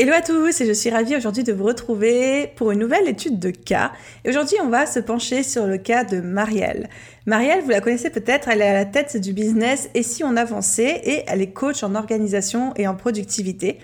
[0.00, 3.40] Hello à tous et je suis ravie aujourd'hui de vous retrouver pour une nouvelle étude
[3.40, 3.90] de cas.
[4.24, 6.88] Et aujourd'hui, on va se pencher sur le cas de Marielle.
[7.26, 10.36] Marielle, vous la connaissez peut-être, elle est à la tête du business Et si on
[10.36, 13.80] avançait et elle est coach en organisation et en productivité.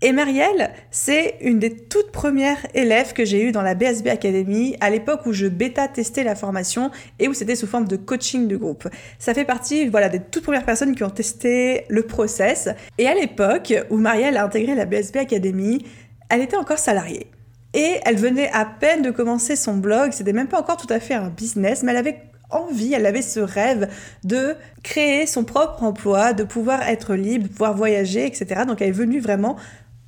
[0.00, 4.76] Et Marielle, c'est une des toutes premières élèves que j'ai eues dans la BSB Academy
[4.80, 8.56] à l'époque où je bêta-testais la formation et où c'était sous forme de coaching de
[8.56, 8.86] groupe.
[9.18, 12.68] Ça fait partie voilà, des toutes premières personnes qui ont testé le process.
[12.98, 15.84] Et à l'époque où Marielle a intégré la BSB Academy,
[16.28, 17.26] elle était encore salariée.
[17.74, 21.00] Et elle venait à peine de commencer son blog, c'était même pas encore tout à
[21.00, 23.88] fait un business, mais elle avait envie, elle avait ce rêve
[24.24, 28.62] de créer son propre emploi, de pouvoir être libre, de pouvoir voyager, etc.
[28.66, 29.56] Donc elle est venue vraiment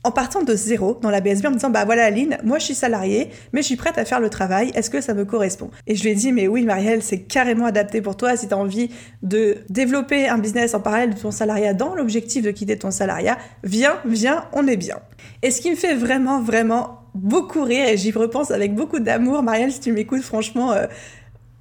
[0.03, 2.65] en partant de zéro dans la BSB en me disant bah voilà Aline, moi je
[2.67, 5.71] suis salariée, mais je suis prête à faire le travail, est-ce que ça me correspond?
[5.87, 8.37] Et je lui ai dit mais oui Marielle, c'est carrément adapté pour toi.
[8.37, 8.91] Si tu as envie
[9.23, 13.39] de développer un business en parallèle de ton salariat dans l'objectif de quitter ton salariat,
[13.63, 14.97] viens, viens, on est bien.
[15.43, 19.43] Et ce qui me fait vraiment vraiment beaucoup rire et j'y repense avec beaucoup d'amour,
[19.43, 20.87] Marielle si tu m'écoutes franchement euh,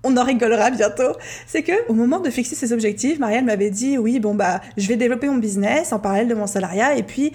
[0.04, 1.12] on en rigolera bientôt,
[1.46, 4.88] c'est que au moment de fixer ses objectifs, Marielle m'avait dit oui bon bah je
[4.88, 7.34] vais développer mon business en parallèle de mon salariat et puis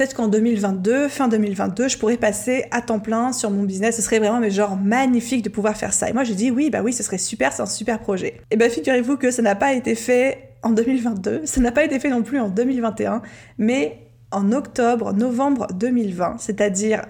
[0.00, 3.96] peut-être qu'en 2022, fin 2022, je pourrais passer à temps plein sur mon business.
[3.96, 6.08] Ce serait vraiment mais genre magnifique de pouvoir faire ça.
[6.08, 8.40] Et moi j'ai dit oui, bah oui, ce serait super, c'est un super projet.
[8.50, 12.00] Et ben figurez-vous que ça n'a pas été fait en 2022, ça n'a pas été
[12.00, 13.20] fait non plus en 2021,
[13.58, 13.98] mais
[14.30, 17.02] en octobre, novembre 2020, c'est-à-dire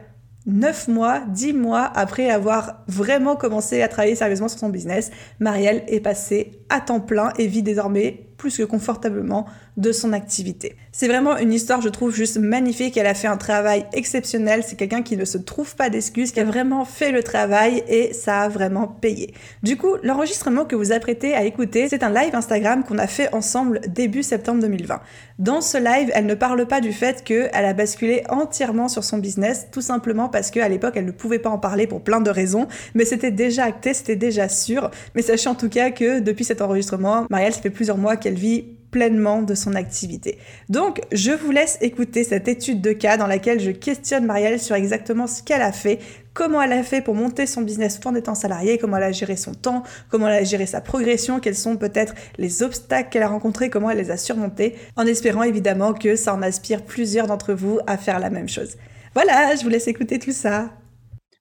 [0.47, 5.85] 9 mois, 10 mois après avoir vraiment commencé à travailler sérieusement sur son business, Marielle
[5.87, 9.47] est passée à temps plein et vit désormais plus que confortablement
[9.77, 10.75] de son activité.
[10.93, 12.97] C'est vraiment une histoire, je trouve, juste magnifique.
[12.97, 14.63] Elle a fait un travail exceptionnel.
[14.67, 18.13] C'est quelqu'un qui ne se trouve pas d'excuses, qui a vraiment fait le travail et
[18.15, 19.35] ça a vraiment payé.
[19.63, 23.33] Du coup, l'enregistrement que vous apprêtez à écouter, c'est un live Instagram qu'on a fait
[23.35, 25.01] ensemble début septembre 2020.
[25.39, 29.19] Dans ce live, elle ne parle pas du fait qu'elle a basculé entièrement sur son
[29.19, 32.31] business, tout simplement parce qu'à l'époque, elle ne pouvait pas en parler pour plein de
[32.31, 34.91] raisons, mais c'était déjà acté, c'était déjà sûr.
[35.15, 38.30] Mais sachez en tout cas que depuis cet enregistrement, Marielle, ça fait plusieurs mois qu'elle
[38.35, 40.39] vit pleinement de son activité.
[40.69, 44.75] Donc, je vous laisse écouter cette étude de cas dans laquelle je questionne Marielle sur
[44.75, 46.01] exactement ce qu'elle a fait,
[46.35, 49.13] comment elle a fait pour monter son business tout en étant salariée, comment elle a
[49.13, 53.23] géré son temps, comment elle a géré sa progression, quels sont peut-être les obstacles qu'elle
[53.23, 57.27] a rencontrés, comment elle les a surmontés, en espérant évidemment que ça en aspire plusieurs
[57.27, 58.77] d'entre vous à faire la même chose.
[59.15, 60.71] Voilà, je vous laisse écouter tout ça.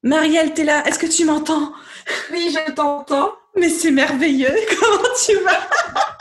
[0.02, 1.72] Marielle, t'es là, est-ce que tu m'entends?
[2.32, 3.32] Oui, je t'entends.
[3.56, 4.48] Mais c'est merveilleux,
[4.80, 6.19] comment tu vas?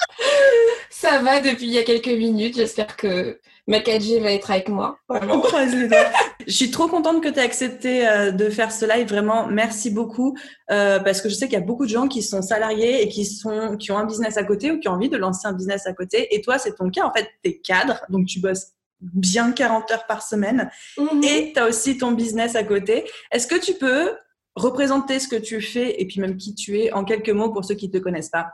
[0.90, 2.56] Ça va depuis il y a quelques minutes.
[2.56, 5.00] J'espère que ma 4G va être avec moi.
[5.08, 6.12] On croise les doigts.
[6.48, 9.08] Je suis trop contente que tu aies accepté euh, de faire ce live.
[9.08, 10.36] Vraiment, merci beaucoup.
[10.72, 13.10] Euh, parce que je sais qu'il y a beaucoup de gens qui sont salariés et
[13.10, 15.54] qui, sont, qui ont un business à côté ou qui ont envie de lancer un
[15.54, 16.34] business à côté.
[16.36, 17.06] Et toi, c'est ton cas.
[17.06, 20.70] En fait, tu es cadre, donc tu bosses bien 40 heures par semaine.
[20.98, 21.24] Mhm.
[21.24, 23.06] Et tu as aussi ton business à côté.
[23.32, 24.16] Est-ce que tu peux
[24.56, 27.64] représenter ce que tu fais et puis même qui tu es en quelques mots pour
[27.64, 28.48] ceux qui ne te connaissent pas?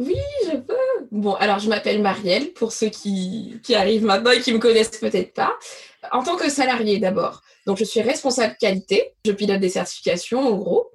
[0.00, 0.16] Oui,
[0.46, 0.74] je peux.
[1.10, 5.34] Bon, alors je m'appelle Marielle, pour ceux qui, arrivent maintenant et qui me connaissent peut-être
[5.34, 5.52] pas.
[6.10, 10.56] En tant que salarié d'abord, donc je suis responsable qualité, je pilote des certifications en
[10.56, 10.90] gros.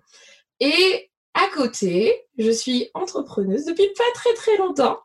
[0.59, 4.97] Et à côté, je suis entrepreneuse depuis pas très très longtemps.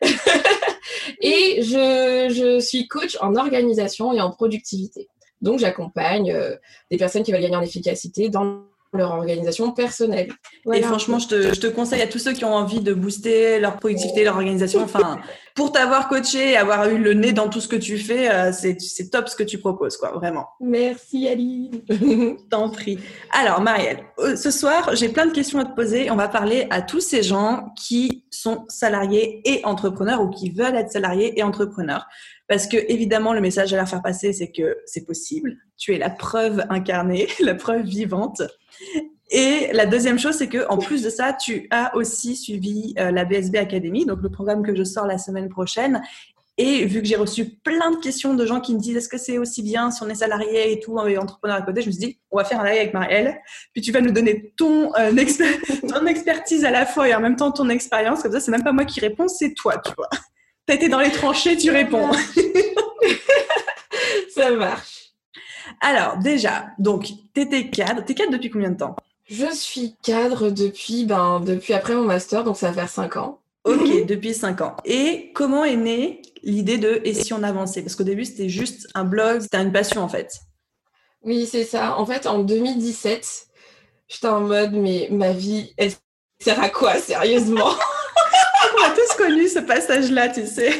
[1.20, 5.08] et je, suis coach en organisation et en productivité.
[5.42, 6.56] Donc j'accompagne euh,
[6.90, 8.64] des personnes qui veulent gagner en efficacité dans
[8.96, 10.32] leur organisation personnelle.
[10.72, 13.58] Et franchement, je te, je te, conseille à tous ceux qui ont envie de booster
[13.58, 14.82] leur productivité, leur organisation.
[14.82, 15.18] Enfin,
[15.54, 18.52] pour t'avoir coaché et avoir eu le nez dans tout ce que tu fais, euh,
[18.52, 20.48] c'est top ce que tu proposes, quoi, vraiment.
[20.60, 21.82] Merci, Aline.
[22.50, 22.98] T'en prie.
[23.32, 26.10] Alors, Marielle, euh, ce soir, j'ai plein de questions à te poser.
[26.10, 30.76] On va parler à tous ces gens qui sont salariés et entrepreneurs ou qui veulent
[30.76, 32.06] être salariés et entrepreneurs.
[32.48, 35.56] Parce que, évidemment, le message à leur faire passer, c'est que c'est possible.
[35.76, 38.42] Tu es la preuve incarnée, la preuve vivante.
[39.30, 43.10] Et la deuxième chose, c'est que en plus de ça, tu as aussi suivi euh,
[43.10, 46.02] la BSB Academy, donc le programme que je sors la semaine prochaine.
[46.56, 49.18] Et vu que j'ai reçu plein de questions de gens qui me disent est-ce que
[49.18, 51.92] c'est aussi bien si on est salarié et tout, et entrepreneur à côté, je me
[51.92, 53.40] suis dit on va faire un live avec Marielle,
[53.72, 55.10] puis tu vas nous donner ton, euh,
[55.88, 58.22] ton expertise à la fois et en même temps ton expérience.
[58.22, 60.08] Comme ça, c'est même pas moi qui réponds, c'est toi, tu vois.
[60.66, 62.10] T'as été dans les tranchées, tu réponds.
[64.34, 65.12] ça marche.
[65.80, 68.04] Alors, déjà, donc, tu étais cadre.
[68.04, 68.96] T'es cadre depuis combien de temps?
[69.26, 73.40] Je suis cadre depuis, ben, depuis après mon master, donc ça va faire 5 ans.
[73.64, 74.76] Ok, depuis 5 ans.
[74.84, 78.88] Et comment est née l'idée de Et si on avançait Parce qu'au début, c'était juste
[78.94, 80.40] un blog, c'était une passion en fait.
[81.22, 81.96] Oui, c'est ça.
[81.96, 83.46] En fait, en 2017,
[84.08, 85.92] j'étais en mode, mais ma vie, elle
[86.38, 87.70] sert à quoi, sérieusement?
[88.84, 90.72] a tous connu ce passage-là, tu sais.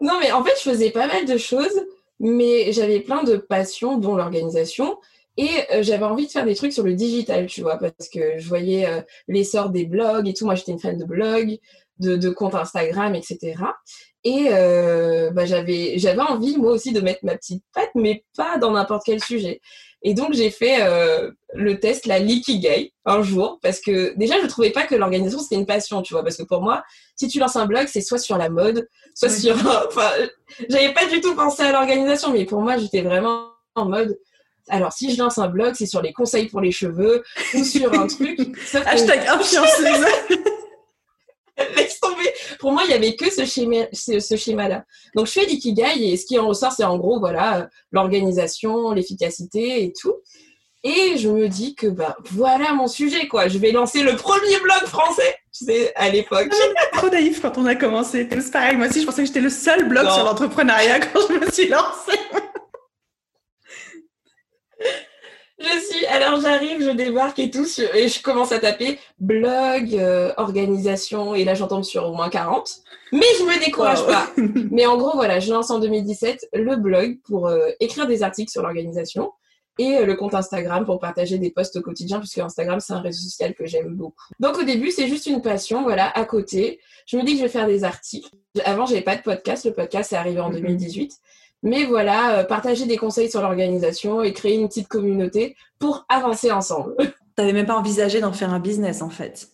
[0.00, 1.84] Non, mais en fait, je faisais pas mal de choses,
[2.20, 4.98] mais j'avais plein de passions, dont l'organisation.
[5.36, 8.38] Et euh, j'avais envie de faire des trucs sur le digital, tu vois, parce que
[8.38, 10.44] je voyais euh, l'essor des blogs et tout.
[10.44, 11.58] Moi, j'étais une fan de blogs,
[11.98, 13.56] de, de comptes Instagram, etc.
[14.24, 18.58] Et euh, bah, j'avais, j'avais envie, moi aussi, de mettre ma petite patte, mais pas
[18.58, 19.60] dans n'importe quel sujet.
[20.02, 24.44] Et donc, j'ai fait euh, le test, la Likigai, un jour, parce que déjà, je
[24.44, 26.84] ne trouvais pas que l'organisation, c'était une passion, tu vois, parce que pour moi,
[27.16, 29.56] si tu lances un blog, c'est soit sur la mode, soit sur...
[29.88, 30.10] Enfin,
[30.68, 34.18] j'avais pas du tout pensé à l'organisation, mais pour moi, j'étais vraiment en mode...
[34.68, 37.22] Alors, si je lance un blog, c'est sur les conseils pour les cheveux
[37.54, 38.38] ou sur un truc.
[38.86, 40.04] Hashtag influenceuse.
[42.58, 44.84] Pour moi, il n'y avait que ce schéma, ce, schéma-là.
[45.14, 49.84] Donc, je fais l'ikigai et ce qui en ressort, c'est en gros, voilà, l'organisation, l'efficacité
[49.84, 50.14] et tout.
[50.84, 53.48] Et je me dis que, bah, voilà mon sujet, quoi.
[53.48, 56.50] Je vais lancer le premier blog français, tu sais, à l'époque.
[56.52, 58.28] Ah, trop naïf quand on a commencé.
[58.30, 58.76] C'est pareil.
[58.76, 61.68] Moi aussi, je pensais que j'étais le seul blog sur l'entrepreneuriat quand je me suis
[61.68, 62.18] lancée.
[65.58, 70.32] Je suis, alors j'arrive, je débarque et tout, et je commence à taper blog, euh,
[70.36, 72.82] organisation, et là j'en tombe sur au moins 40.
[73.12, 74.30] Mais je me décourage pas.
[74.70, 78.52] Mais en gros, voilà, je lance en 2017 le blog pour euh, écrire des articles
[78.52, 79.32] sur l'organisation
[79.78, 83.00] et euh, le compte Instagram pour partager des posts au quotidien, puisque Instagram, c'est un
[83.00, 84.24] réseau social que j'aime beaucoup.
[84.40, 86.80] Donc au début, c'est juste une passion, voilà, à côté.
[87.06, 88.30] Je me dis que je vais faire des articles.
[88.64, 89.64] Avant, j'avais pas de podcast.
[89.64, 91.12] Le podcast est arrivé en 2018.
[91.62, 96.52] Mais voilà, euh, partager des conseils sur l'organisation et créer une petite communauté pour avancer
[96.52, 96.94] ensemble.
[97.36, 99.48] T'avais même pas envisagé d'en faire un business en fait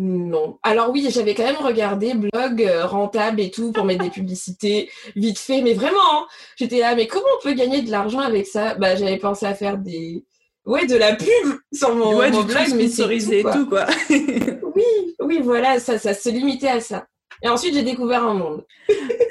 [0.00, 0.58] non.
[0.62, 4.88] Alors oui, j'avais quand même regardé blog euh, rentable et tout pour mettre des publicités
[5.16, 8.46] vite fait, mais vraiment, hein, j'étais là, mais comment on peut gagner de l'argent avec
[8.46, 8.74] ça?
[8.74, 10.24] Bah j'avais pensé à faire des
[10.66, 11.28] ouais de la pub
[11.72, 12.46] sur mon, ouais, blog,
[12.76, 13.86] mais c'est tout, quoi.
[14.08, 17.06] oui, oui, voilà, ça, ça se limitait à ça.
[17.42, 18.64] Et ensuite j'ai découvert un monde.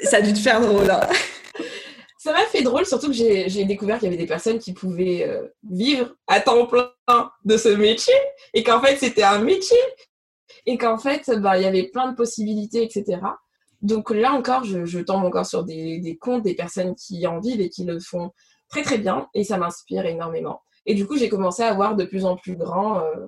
[0.02, 0.90] ça a dû te faire drôle.
[0.90, 1.00] Hein
[2.18, 5.26] ça m'a fait drôle, surtout que j'ai découvert qu'il y avait des personnes qui pouvaient
[5.26, 6.90] euh, vivre à temps plein
[7.44, 8.14] de ce métier
[8.54, 9.78] et qu'en fait c'était un métier
[10.66, 13.20] et qu'en fait bah, il y avait plein de possibilités, etc.
[13.82, 17.70] Donc là encore, je, tombe encore sur des, comptes des personnes qui en vivent et
[17.70, 18.32] qui le font
[18.68, 20.62] très très bien et ça m'inspire énormément.
[20.86, 23.26] Et du coup, j'ai commencé à voir de plus en plus grand euh,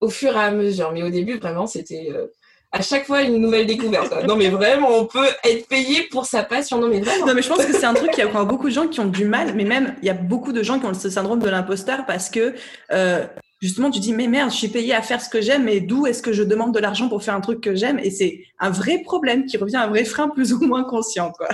[0.00, 0.92] au fur et à mesure.
[0.92, 2.28] Mais au début, vraiment, c'était euh,
[2.72, 4.12] à chaque fois une nouvelle découverte.
[4.26, 6.78] Non, mais vraiment, on peut être payé pour sa passion.
[6.78, 7.26] Non, mais vraiment.
[7.26, 8.88] Non, mais je pense que c'est un truc qu'il y a encore beaucoup de gens
[8.88, 11.10] qui ont du mal, mais même il y a beaucoup de gens qui ont ce
[11.10, 12.54] syndrome de l'imposteur parce que
[12.92, 13.26] euh,
[13.60, 16.06] justement, tu dis, mais merde, je suis payé à faire ce que j'aime, mais d'où
[16.06, 17.98] est-ce que je demande de l'argent pour faire un truc que j'aime?
[17.98, 21.32] Et c'est un vrai problème qui revient à un vrai frein plus ou moins conscient,
[21.32, 21.48] quoi.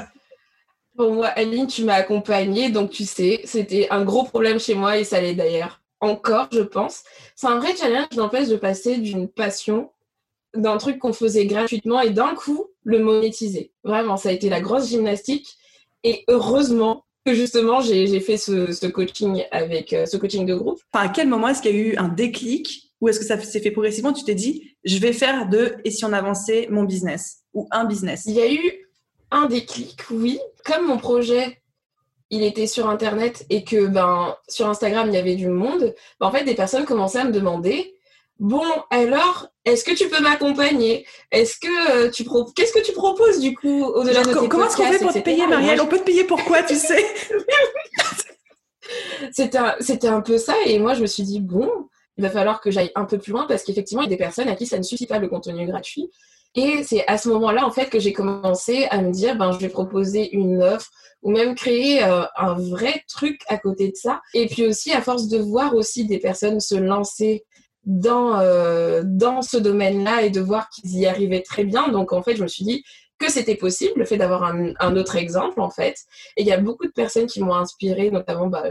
[0.95, 4.99] Bon, moi, Aline, tu m'as accompagnée, donc tu sais, c'était un gros problème chez moi
[4.99, 7.05] et ça l'est d'ailleurs encore, je pense.
[7.37, 9.92] C'est un vrai challenge d'empêche de passer d'une passion
[10.55, 13.73] d'un truc qu'on faisait gratuitement et d'un coup le monétiser.
[13.85, 15.57] Vraiment, ça a été la grosse gymnastique.
[16.05, 20.81] Et heureusement que justement j'ai fait ce, coaching avec euh, ce coaching de groupe.
[20.93, 23.61] à quel moment est-ce qu'il y a eu un déclic ou est-ce que ça s'est
[23.61, 24.13] fait progressivement?
[24.13, 27.85] Tu t'es dit, je vais faire de et si on avançait mon business ou un
[27.85, 28.25] business?
[28.27, 28.89] Il y a eu
[29.31, 30.39] un déclic, oui.
[30.65, 31.63] Comme mon projet
[32.31, 36.27] il était sur internet et que ben sur Instagram il y avait du monde, ben,
[36.27, 37.95] en fait des personnes commençaient à me demander
[38.43, 41.07] Bon, alors, est-ce que tu peux m'accompagner?
[41.31, 42.25] Est-ce que euh, tu
[42.57, 45.21] qu'est-ce que tu proposes du coup au-delà de tes Comment est-ce qu'on fait pour te
[45.21, 45.81] payer, Marielle?
[45.81, 47.07] On peut te payer pourquoi, tu sais?
[49.31, 51.71] C'était un, un peu ça, et moi je me suis dit bon,
[52.17, 54.17] il va falloir que j'aille un peu plus loin parce qu'effectivement, il y a des
[54.17, 56.11] personnes à qui ça ne suffit pas le contenu gratuit.
[56.57, 59.59] Et c'est à ce moment-là, en fait, que j'ai commencé à me dire, ben, je
[59.59, 60.91] vais proposer une offre
[61.23, 64.21] ou même créer euh, un vrai truc à côté de ça.
[64.35, 67.45] Et puis aussi, à force de voir aussi des personnes se lancer
[67.85, 71.89] dans, euh, dans ce domaine-là et de voir qu'ils y arrivaient très bien.
[71.89, 72.85] Donc, en fait, je me suis dit
[73.19, 75.97] que c'était possible, le fait d'avoir un, un, autre exemple, en fait.
[76.37, 78.65] Et il y a beaucoup de personnes qui m'ont inspiré, notamment, bah,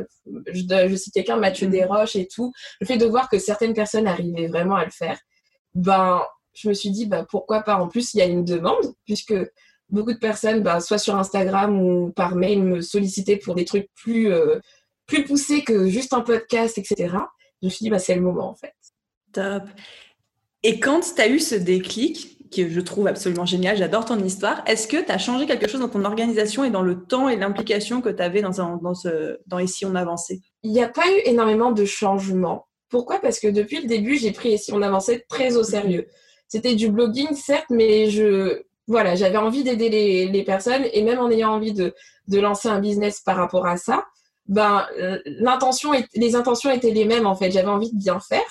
[0.48, 1.72] je, je cite quelqu'un, Mathieu mm.
[1.72, 2.51] Desroches et tout.
[2.80, 5.18] Le fait de voir que certaines personnes arrivaient vraiment à le faire,
[5.74, 6.22] ben,
[6.53, 7.75] je me suis dit, bah, pourquoi pas?
[7.75, 9.34] En plus, il y a une demande, puisque
[9.89, 13.89] beaucoup de personnes, bah, soit sur Instagram ou par mail, me sollicitaient pour des trucs
[13.96, 14.60] plus, euh,
[15.06, 17.15] plus poussés que juste un podcast, etc.
[17.62, 18.74] Je me suis dit, bah, c'est le moment, en fait.
[19.34, 19.64] Top.
[20.64, 23.78] Et quand tu as eu ce déclic, que je trouve absolument génial.
[23.78, 24.62] J'adore ton histoire.
[24.68, 27.38] Est-ce que tu as changé quelque chose dans ton organisation et dans le temps et
[27.38, 29.40] l'implication que tu avais dans, un, dans, ce,
[29.86, 30.42] on avançait?
[30.64, 32.68] Il n'y a pas eu énormément de changements.
[32.90, 33.20] Pourquoi?
[33.20, 36.08] Parce que depuis le début, j'ai pris Ici on avançait très au sérieux.
[36.50, 41.20] C'était du blogging, certes, mais je, voilà, j'avais envie d'aider les, les, personnes et même
[41.20, 41.94] en ayant envie de,
[42.28, 44.04] de lancer un business par rapport à ça,
[44.48, 47.52] ben, euh, l'intention, les intentions étaient les mêmes en fait.
[47.52, 48.44] J'avais envie de bien faire.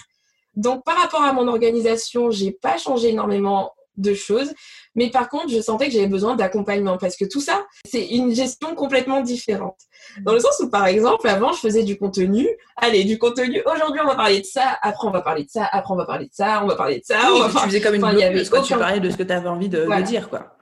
[0.57, 4.52] Donc, par rapport à mon organisation, j'ai pas changé énormément de choses.
[4.95, 8.35] Mais par contre, je sentais que j'avais besoin d'accompagnement parce que tout ça, c'est une
[8.35, 9.78] gestion complètement différente.
[10.23, 12.49] Dans le sens où, par exemple, avant, je faisais du contenu.
[12.76, 13.62] Allez, du contenu.
[13.73, 14.78] Aujourd'hui, on va parler de ça.
[14.83, 15.69] Après, on va parler de ça.
[15.71, 16.62] Après, on va parler de ça.
[16.64, 17.19] On va parler de ça.
[17.33, 18.62] on va tu faisais comme une enfin, blogueuse, quoi.
[18.62, 20.57] Tu parlais de ce que tu avais envie de, de, dire, quoi.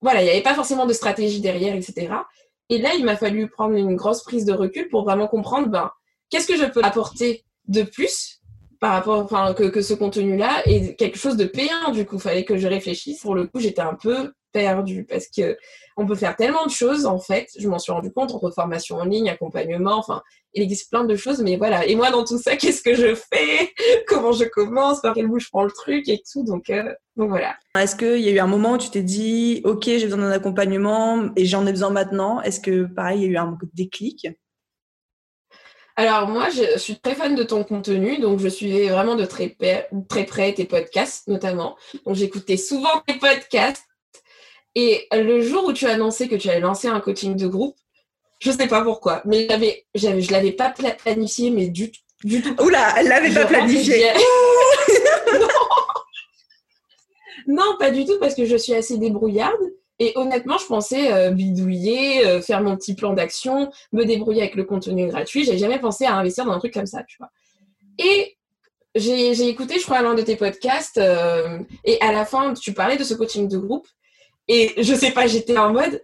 [0.00, 2.08] Voilà, il n'y avait pas forcément de stratégie derrière, etc.
[2.68, 5.90] Et là, il m'a fallu prendre une grosse prise de recul pour vraiment comprendre, ben,
[6.30, 8.37] qu'est-ce que je peux apporter de plus
[8.80, 11.90] par rapport, enfin, que, ce contenu-là est quelque chose de payant.
[11.92, 13.20] Du coup, il fallait que je réfléchisse.
[13.20, 15.56] Pour le coup, j'étais un peu perdue parce que
[15.96, 17.48] on peut faire tellement de choses, en fait.
[17.58, 20.22] Je m'en suis rendu compte entre formation en ligne, accompagnement, enfin,
[20.54, 21.86] il existe plein de choses, mais voilà.
[21.86, 23.72] Et moi, dans tout ça, qu'est-ce que je fais?
[24.06, 25.00] Comment je commence?
[25.00, 26.44] Par quel bout je prends le truc et tout.
[26.44, 27.56] Donc, euh, voilà.
[27.76, 30.30] Est-ce qu'il y a eu un moment où tu t'es dit, OK, j'ai besoin d'un
[30.30, 32.40] accompagnement et j'en ai besoin maintenant?
[32.42, 34.28] Est-ce que, pareil, il y a eu un déclic?
[35.98, 39.56] Alors moi, je suis très fan de ton contenu, donc je suivais vraiment de très,
[40.08, 41.76] très près tes podcasts notamment.
[42.06, 43.82] Donc j'écoutais souvent tes podcasts.
[44.76, 47.76] Et le jour où tu as annoncé que tu allais lancer un coaching de groupe,
[48.38, 51.90] je ne sais pas pourquoi, mais j'avais, j'avais, je l'avais pas planifié, mais du,
[52.22, 52.54] du tout.
[52.62, 54.04] Oula, elle l'avait pas planifié.
[55.32, 55.48] non.
[57.48, 59.72] non, pas du tout, parce que je suis assez débrouillarde.
[59.98, 64.54] Et honnêtement, je pensais euh, bidouiller, euh, faire mon petit plan d'action, me débrouiller avec
[64.54, 65.44] le contenu gratuit.
[65.44, 67.30] J'ai jamais pensé à investir dans un truc comme ça, tu vois.
[67.98, 68.36] Et
[68.94, 72.96] j'ai écouté, je crois, l'un de tes podcasts, euh, et à la fin, tu parlais
[72.96, 73.86] de ce coaching de groupe.
[74.46, 76.02] Et je sais pas, j'étais en mode,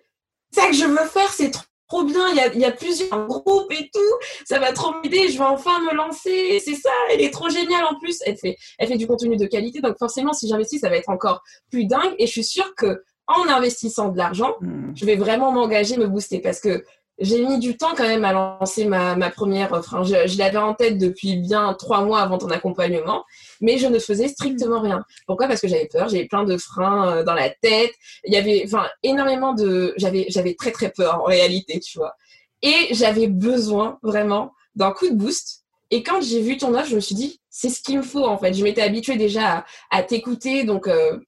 [0.50, 1.50] ça que je veux faire, c'est
[1.88, 4.00] trop bien, il y a, il y a plusieurs groupes et tout,
[4.44, 7.84] ça va trop m'aider, je vais enfin me lancer, c'est ça, elle est trop géniale
[7.84, 10.88] en plus, elle fait, elle fait du contenu de qualité, donc forcément, si j'investis, ça
[10.88, 14.92] va être encore plus dingue, et je suis sûre que en investissant de l'argent, hmm.
[14.94, 16.84] je vais vraiment m'engager, me booster parce que
[17.18, 20.02] j'ai mis du temps quand même à lancer ma, première offre.
[20.04, 23.24] Je, l'avais en tête depuis bien trois mois avant ton accompagnement,
[23.60, 25.04] mais je ne faisais strictement rien.
[25.26, 25.46] Pourquoi?
[25.46, 27.92] Parce que j'avais peur, j'avais plein de freins euh, dans la tête.
[28.24, 32.14] Il y avait, enfin, énormément de, j'avais, j'avais très très peur en réalité, tu vois.
[32.62, 35.64] Et j'avais besoin vraiment d'un coup de boost.
[35.90, 38.24] Et quand j'ai vu ton offre, je me suis dit, c'est ce qu'il me faut
[38.24, 38.54] en fait.
[38.54, 41.20] Je m'étais habituée déjà à, t'écouter, donc euh,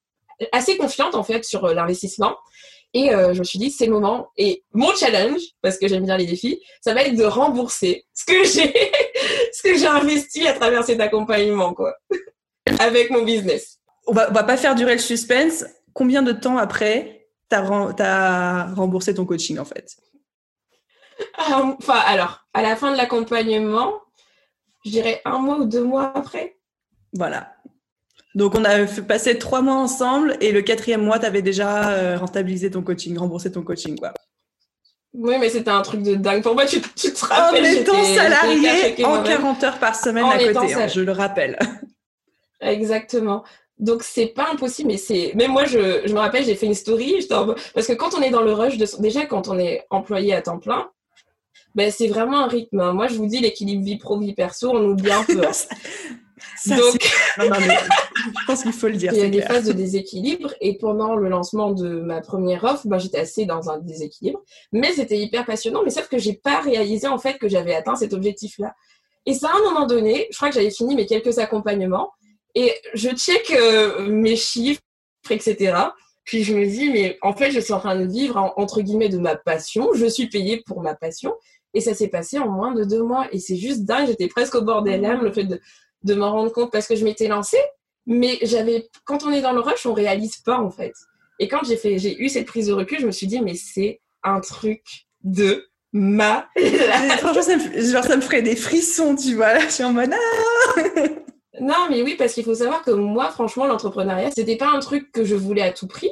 [0.53, 2.37] assez confiante en fait sur euh, l'investissement.
[2.95, 4.31] Et euh, je me suis dit, c'est le moment.
[4.37, 8.25] Et mon challenge, parce que j'aime bien les défis, ça va être de rembourser ce
[8.25, 8.73] que j'ai,
[9.53, 11.95] ce que j'ai investi à travers cet accompagnement, quoi,
[12.79, 13.81] avec mon business.
[14.07, 15.65] On va, va pas faire durer le suspense.
[15.93, 17.63] Combien de temps après t'as
[17.99, 19.97] as remboursé ton coaching, en fait?
[21.39, 24.01] Enfin, alors, à la fin de l'accompagnement,
[24.85, 26.57] je dirais un mois ou deux mois après?
[27.13, 27.56] Voilà.
[28.37, 32.19] Donc, on a passé trois mois ensemble et le quatrième mois, tu avais déjà euh,
[32.19, 34.13] rentabilisé ton coaching, remboursé ton coaching, quoi.
[35.15, 36.43] Oui, mais c'était un truc de dingue.
[36.43, 37.65] Pour moi, tu, te rappelles.
[37.65, 41.59] En étant salarié en 40 heures par semaine à côté, hein, je le rappelle.
[42.61, 43.43] Exactement.
[43.79, 46.75] Donc c'est pas impossible, mais c'est même moi je, je me rappelle j'ai fait une
[46.75, 47.27] story
[47.75, 50.41] parce que quand on est dans le rush de déjà quand on est employé à
[50.41, 50.89] temps plein,
[51.75, 52.81] ben c'est vraiment un rythme.
[52.81, 52.95] Hein.
[52.95, 55.43] Moi je vous dis l'équilibre vie pro vie perso on oublie un peu.
[56.67, 59.13] Donc, je pense qu'il faut le dire.
[59.13, 62.87] Il y a des phases de déséquilibre et pendant le lancement de ma première offre,
[62.87, 65.83] ben, j'étais assez dans un déséquilibre, mais c'était hyper passionnant.
[65.85, 68.75] Mais sauf que j'ai pas réalisé en fait que j'avais atteint cet objectif-là.
[69.27, 72.13] Et ça, à un moment donné, je crois que j'avais fini mes quelques accompagnements
[72.55, 74.81] et je check euh, mes chiffres,
[75.31, 75.77] etc.
[76.25, 79.09] Puis je me dis, mais en fait, je suis en train de vivre entre guillemets
[79.09, 79.91] de ma passion.
[79.95, 81.35] Je suis payée pour ma passion.
[81.75, 83.29] Et ça s'est passé en moins de deux mois.
[83.33, 84.07] Et c'est juste dingue.
[84.07, 85.61] J'étais presque au bord des larmes, le fait de,
[86.07, 87.61] de m'en rendre compte parce que je m'étais lancée.
[88.07, 90.95] Mais j'avais, quand on est dans le rush, on réalise pas en fait.
[91.39, 93.55] Et quand j'ai fait, j'ai eu cette prise de recul, je me suis dit, mais
[93.55, 94.83] c'est un truc
[95.23, 96.49] de ma.
[97.19, 99.55] Franchement, ça me, genre, ça me ferait des frissons, tu vois.
[99.55, 100.13] Là, je suis en mode.
[100.15, 100.81] Ah
[101.61, 105.11] non, mais oui, parce qu'il faut savoir que moi, franchement, l'entrepreneuriat, c'était pas un truc
[105.11, 106.11] que je voulais à tout prix.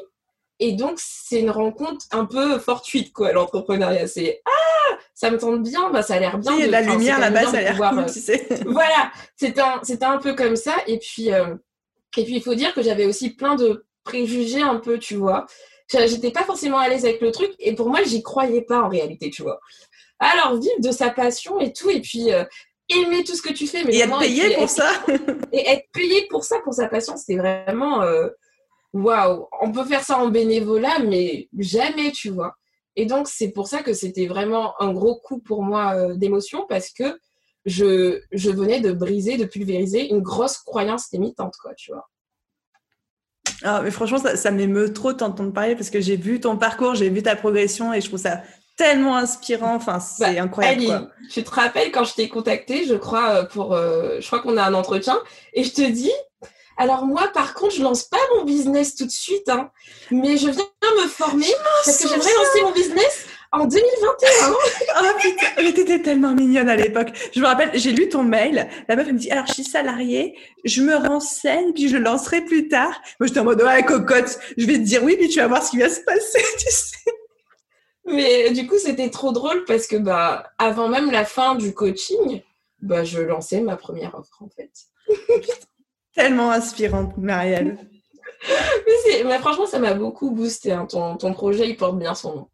[0.61, 4.07] Et donc, c'est une rencontre un peu fortuite, quoi, l'entrepreneuriat.
[4.07, 6.59] C'est Ah, ça me tente bien, bah, ça a l'air bien.
[6.59, 8.47] de, la lumière là-bas, ça a l'air cool, euh, tu sais.
[8.67, 9.81] voilà, c'était un,
[10.13, 10.75] un peu comme ça.
[10.87, 11.55] Et puis, euh,
[12.17, 15.47] et puis, il faut dire que j'avais aussi plein de préjugés un peu, tu vois.
[15.89, 17.53] J'étais pas forcément à l'aise avec le truc.
[17.59, 19.61] Et pour moi, j'y croyais pas en réalité, tu vois.
[20.19, 21.91] Alors, vivre de sa passion et tout.
[21.91, 22.45] Et puis, euh,
[22.89, 23.85] aimer tout ce que tu fais.
[23.85, 24.91] Mais et être payé pour ça.
[25.53, 28.03] et être payé pour ça, pour sa passion, c'était vraiment
[28.95, 32.55] waouh, on peut faire ça en bénévolat, mais jamais, tu vois.
[32.97, 36.65] Et donc, c'est pour ça que c'était vraiment un gros coup pour moi euh, d'émotion
[36.69, 37.19] parce que
[37.67, 42.09] je, je venais de briser, de pulvériser une grosse croyance limitante, quoi, tu vois.
[43.63, 46.57] Ah, mais franchement, ça, ça m'émeut trop de t'entendre parler parce que j'ai vu ton
[46.57, 48.43] parcours, j'ai vu ta progression et je trouve ça
[48.77, 49.75] tellement inspirant.
[49.75, 51.11] Enfin, c'est bah, incroyable.
[51.31, 54.57] Tu te rappelles quand je t'ai contacté, je crois, euh, pour, euh, je crois qu'on
[54.57, 55.19] a un entretien
[55.53, 56.13] et je te dis,
[56.77, 59.71] alors moi, par contre, je lance pas mon business tout de suite, hein,
[60.11, 60.65] mais je viens
[61.03, 61.47] me former
[61.85, 64.29] parce que j'aimerais lancer mon business en 2021.
[64.51, 67.11] oh putain, mais t'étais tellement mignonne à l'époque.
[67.35, 68.69] Je me rappelle, j'ai lu ton mail.
[68.89, 72.03] La meuf elle me dit alors je suis salariée, je me renseigne puis je le
[72.03, 73.01] lancerai plus tard.
[73.21, 75.63] Moi j'étais en mode ouais cocotte, je vais te dire oui puis tu vas voir
[75.63, 76.97] ce qui va se passer, tu sais.
[78.07, 82.43] Mais du coup c'était trop drôle parce que bah avant même la fin du coaching,
[82.81, 84.71] bah je lançais ma première offre en fait.
[86.15, 87.77] Tellement inspirante, Marielle.
[89.25, 90.73] mais, franchement, ça m'a beaucoup boosté.
[90.73, 90.87] Hein.
[90.87, 92.49] Ton, ton, projet, il porte bien son nom.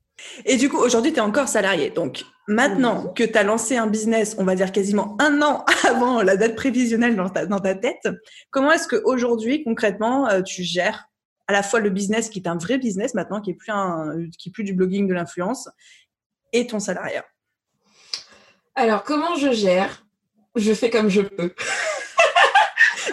[0.44, 1.90] Et du coup, aujourd'hui, tu es encore salarié.
[1.90, 6.22] Donc, maintenant que tu as lancé un business, on va dire quasiment un an avant
[6.22, 8.08] la date prévisionnelle dans ta, dans ta tête,
[8.50, 11.06] comment est-ce qu'aujourd'hui, concrètement, euh, tu gères
[11.46, 14.28] à la fois le business qui est un vrai business maintenant, qui est plus, un,
[14.38, 15.68] qui est plus du blogging, de l'influence,
[16.52, 17.24] et ton salariat?
[18.74, 20.06] Alors, comment je gère?
[20.54, 21.52] Je fais comme je peux.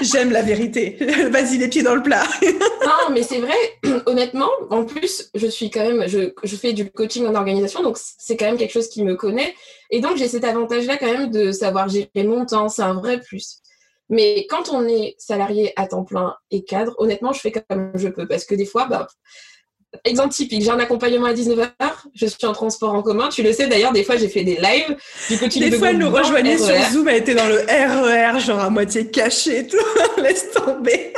[0.01, 0.97] J'aime la vérité.
[1.29, 2.23] Vas-y, les pieds dans le plat.
[2.41, 3.55] non, mais c'est vrai,
[4.05, 7.97] honnêtement, en plus, je suis quand même, je, je fais du coaching en organisation, donc
[7.97, 9.53] c'est quand même quelque chose qui me connaît.
[9.89, 13.19] Et donc, j'ai cet avantage-là quand même de savoir gérer mon temps, c'est un vrai
[13.19, 13.61] plus.
[14.09, 18.07] Mais quand on est salarié à temps plein et cadre, honnêtement, je fais comme je
[18.07, 18.27] peux.
[18.27, 19.07] Parce que des fois, bah,
[20.03, 21.69] Exemple typique, j'ai un accompagnement à 19h,
[22.13, 23.29] je suis en transport en commun.
[23.29, 24.97] Tu le sais d'ailleurs, des fois j'ai fait des lives
[25.29, 28.59] du Des fois, elle nous rejoignait sur e Zoom, elle était dans le RER, genre
[28.59, 29.77] à moitié cachée, tout.
[30.21, 31.13] Laisse tomber.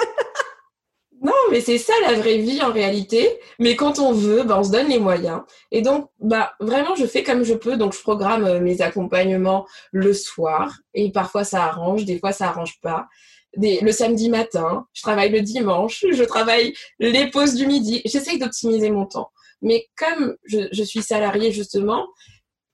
[1.21, 3.39] non, mais c'est ça la vraie vie en réalité.
[3.57, 5.41] Mais quand on veut, bah, on se donne les moyens.
[5.71, 7.75] Et donc, bah, vraiment, je fais comme je peux.
[7.75, 10.77] Donc, je programme euh, mes accompagnements le soir.
[10.93, 13.07] Et parfois, ça arrange, des fois, ça arrange pas
[13.57, 18.01] le samedi matin, je travaille le dimanche, je travaille les pauses du midi.
[18.05, 19.31] J'essaye d'optimiser mon temps.
[19.61, 22.07] Mais comme je, suis salariée, justement,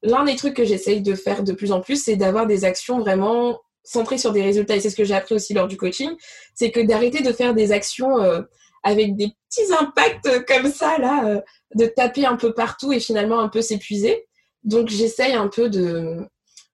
[0.03, 2.99] l'un des trucs que j'essaye de faire de plus en plus, c'est d'avoir des actions
[2.99, 4.75] vraiment centrées sur des résultats.
[4.75, 6.11] Et c'est ce que j'ai appris aussi lors du coaching,
[6.53, 8.41] c'est que d'arrêter de faire des actions euh,
[8.83, 11.41] avec des petits impacts comme ça, là, euh,
[11.75, 14.25] de taper un peu partout et finalement un peu s'épuiser.
[14.63, 16.17] Donc j'essaye un peu de,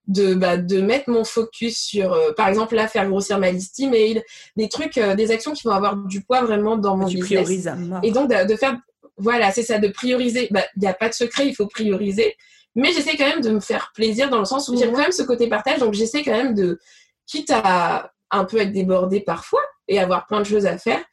[0.08, 3.80] de, bah, de mettre mon focus sur, euh, par exemple, là, faire grossir ma liste
[3.80, 4.24] email,
[4.58, 7.68] des trucs, euh, des actions qui vont avoir du poids vraiment dans mon tu business.
[8.04, 8.78] Et donc, de, faire,
[9.18, 10.48] voilà, c'est ça, de prioriser.
[10.52, 12.36] Bah, il n'y a pas de secret, il faut prioriser.
[12.76, 15.12] Mais j'essaie quand même de me faire plaisir dans le sens où j'aime quand même
[15.12, 15.80] ce côté partage.
[15.80, 16.80] Donc, j'essaie quand même de,
[17.28, 21.04] quitte à un peu être débordée parfois et avoir plein de choses à faire,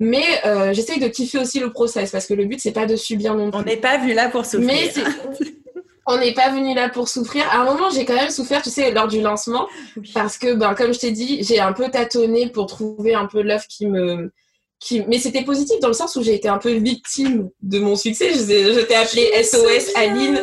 [0.00, 2.94] mais euh, j'essaye de kiffer aussi le process parce que le but c'est pas de
[2.94, 3.60] subir non plus.
[3.60, 4.66] On n'est pas vu là pour souffrir.
[4.66, 4.92] Mais
[6.08, 7.46] on n'est pas venu là pour souffrir.
[7.50, 9.68] À un moment, j'ai quand même souffert, tu sais, lors du lancement,
[10.14, 13.42] parce que, ben, comme je t'ai dit, j'ai un peu tâtonné pour trouver un peu
[13.42, 14.32] l'œuvre qui me,
[14.80, 17.94] qui, mais c'était positif dans le sens où j'ai été un peu victime de mon
[17.94, 18.32] succès.
[18.32, 20.42] Je, je t'ai appelé SOS Aline.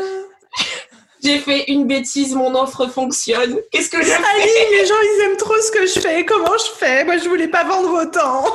[1.23, 3.60] J'ai fait une bêtise, mon offre fonctionne.
[3.71, 4.13] Qu'est-ce que je fais?
[4.13, 6.23] Aline, les gens, ils aiment trop ce que je fais.
[6.25, 7.04] Comment je fais?
[7.04, 8.45] Moi, je voulais pas vendre autant.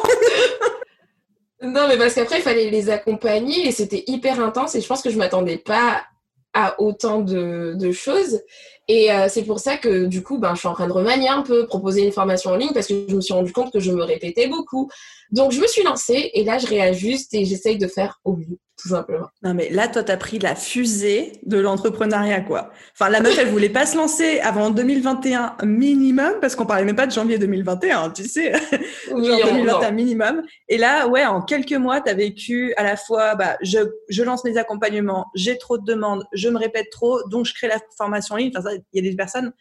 [1.62, 5.02] non, mais parce qu'après, il fallait les accompagner et c'était hyper intense et je pense
[5.02, 6.04] que je m'attendais pas
[6.52, 8.40] à autant de, choses.
[8.88, 11.28] Et euh, c'est pour ça que du coup, ben, je suis en train de remanier
[11.28, 13.80] un peu, proposer une formation en ligne parce que je me suis rendu compte que
[13.80, 14.90] je me répétais beaucoup.
[15.30, 18.58] Donc je me suis lancée et là je réajuste et j'essaye de faire au mieux
[18.80, 19.28] tout simplement.
[19.42, 22.70] Non, mais là, toi, tu as pris la fusée de l'entrepreneuriat, quoi.
[22.92, 26.96] Enfin, la meuf, elle voulait pas se lancer avant 2021 minimum, parce qu'on parlait même
[26.96, 28.52] pas de janvier 2021, tu sais.
[29.12, 30.42] Oui, Genre 2021 minimum.
[30.68, 34.22] Et là, ouais, en quelques mois, tu as vécu à la fois, bah, je, je
[34.22, 37.78] lance mes accompagnements, j'ai trop de demandes, je me répète trop, donc je crée la
[37.96, 38.52] formation en ligne.
[38.56, 39.52] Enfin, il y a des personnes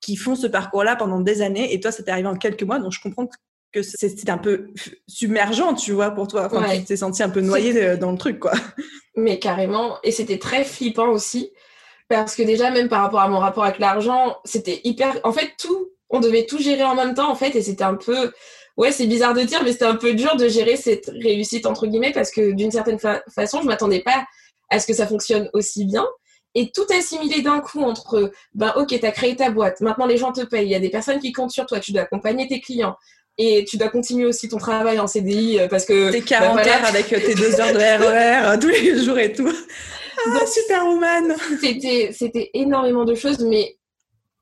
[0.00, 2.78] qui font ce parcours-là pendant des années, et toi, ça t'est arrivé en quelques mois,
[2.78, 3.28] donc je comprends
[3.76, 4.68] que c'était un peu
[5.06, 6.46] submergent, tu vois, pour toi.
[6.46, 8.52] Enfin, tu t'es senti un peu noyé dans le truc, quoi.
[9.16, 9.98] Mais carrément.
[10.02, 11.52] Et c'était très flippant aussi.
[12.08, 15.18] Parce que déjà, même par rapport à mon rapport avec l'argent, c'était hyper.
[15.24, 17.54] En fait, tout, on devait tout gérer en même temps, en fait.
[17.54, 18.32] Et c'était un peu.
[18.76, 21.86] Ouais, c'est bizarre de dire, mais c'était un peu dur de gérer cette réussite, entre
[21.86, 24.26] guillemets, parce que d'une certaine façon, je m'attendais pas
[24.70, 26.06] à ce que ça fonctionne aussi bien.
[26.54, 30.16] Et tout assimiler d'un coup entre, ben ok, tu as créé ta boîte, maintenant les
[30.16, 32.48] gens te payent, il y a des personnes qui comptent sur toi, tu dois accompagner
[32.48, 32.96] tes clients,
[33.38, 36.68] et tu dois continuer aussi ton travail en CDI euh, parce que tes 40 ben
[36.68, 39.50] heures avec euh, tes deux heures de RER e tous les jours et tout.
[40.26, 41.36] Ah, superwoman.
[41.60, 43.76] C'était c'était énormément de choses mais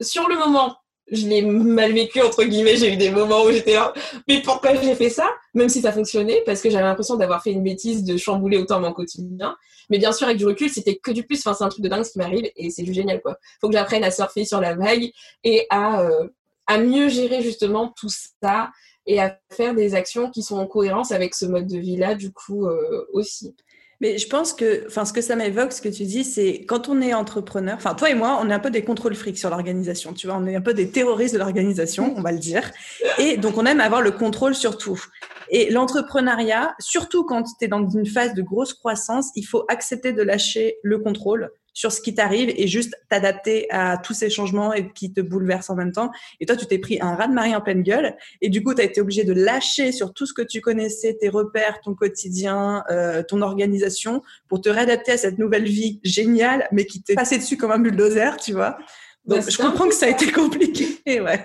[0.01, 0.77] sur le moment
[1.11, 2.77] je l'ai mal vécu, entre guillemets.
[2.77, 3.93] J'ai eu des moments où j'étais là,
[4.27, 5.29] mais pourquoi j'ai fait ça?
[5.53, 8.81] Même si ça fonctionnait, parce que j'avais l'impression d'avoir fait une bêtise, de chambouler autant
[8.81, 9.57] mon quotidien.
[9.91, 11.41] Mais bien sûr, avec du recul, c'était que du plus.
[11.41, 13.37] Enfin, c'est un truc de dingue ce qui m'arrive et c'est du génial, quoi.
[13.61, 15.11] Faut que j'apprenne à surfer sur la vague
[15.45, 16.27] et à, euh,
[16.67, 18.71] à mieux gérer justement tout ça
[19.07, 22.33] et à faire des actions qui sont en cohérence avec ce mode de vie-là, du
[22.33, 23.55] coup, euh, aussi.
[24.01, 26.89] Mais je pense que, enfin, ce que ça m'évoque, ce que tu dis, c'est quand
[26.89, 29.51] on est entrepreneur, enfin, toi et moi, on est un peu des contrôles frics sur
[29.51, 32.71] l'organisation, tu vois, on est un peu des terroristes de l'organisation, on va le dire.
[33.19, 35.03] Et donc, on aime avoir le contrôle sur tout.
[35.49, 40.13] Et l'entrepreneuriat, surtout quand tu es dans une phase de grosse croissance, il faut accepter
[40.13, 44.73] de lâcher le contrôle sur ce qui t'arrive et juste t'adapter à tous ces changements
[44.73, 46.11] et qui te bouleversent en même temps.
[46.41, 48.75] Et toi, tu t'es pris un raz de marée en pleine gueule et du coup,
[48.75, 51.95] tu as été obligé de lâcher sur tout ce que tu connaissais, tes repères, ton
[51.95, 57.15] quotidien, euh, ton organisation pour te réadapter à cette nouvelle vie géniale, mais qui t'est
[57.15, 58.79] passé dessus comme un bulldozer, tu vois.
[59.27, 61.21] Donc, bah, je comprends que ça a été compliqué.
[61.21, 61.45] ouais.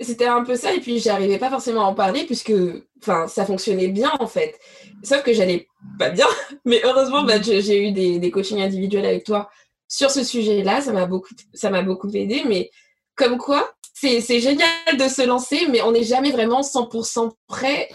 [0.00, 2.52] C'était un peu ça, et puis j'arrivais pas forcément à en parler puisque
[3.00, 4.58] enfin, ça fonctionnait bien en fait.
[5.02, 5.66] Sauf que j'allais
[5.98, 6.26] pas bien,
[6.64, 9.48] mais heureusement, bah, j'ai eu des, des coachings individuels avec toi
[9.88, 10.80] sur ce sujet-là.
[10.80, 12.70] Ça m'a beaucoup, ça m'a beaucoup aidé, mais
[13.16, 17.88] comme quoi, c'est génial de se lancer, mais on n'est jamais vraiment 100% prêt.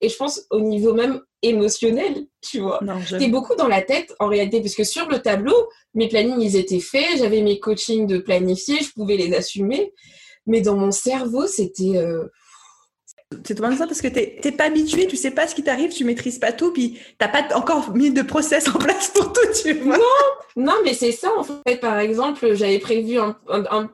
[0.00, 2.80] Et je pense au niveau même émotionnel, tu vois.
[3.18, 6.80] T'es beaucoup dans la tête en réalité, puisque sur le tableau, mes plannings, ils étaient
[6.80, 9.92] faits, j'avais mes coachings de planifier, je pouvais les assumer.
[10.46, 11.96] Mais dans mon cerveau, c'était.
[11.96, 12.24] Euh,
[13.44, 15.90] c'est totalement ça parce que tu n'es pas habitué, tu sais pas ce qui t'arrive,
[15.90, 19.40] tu maîtrises pas tout, puis t'as pas encore mis de process en place pour tout,
[19.62, 19.96] tu vois.
[19.96, 21.76] Non, non, mais c'est ça en fait.
[21.80, 23.34] Par exemple, j'avais prévu un,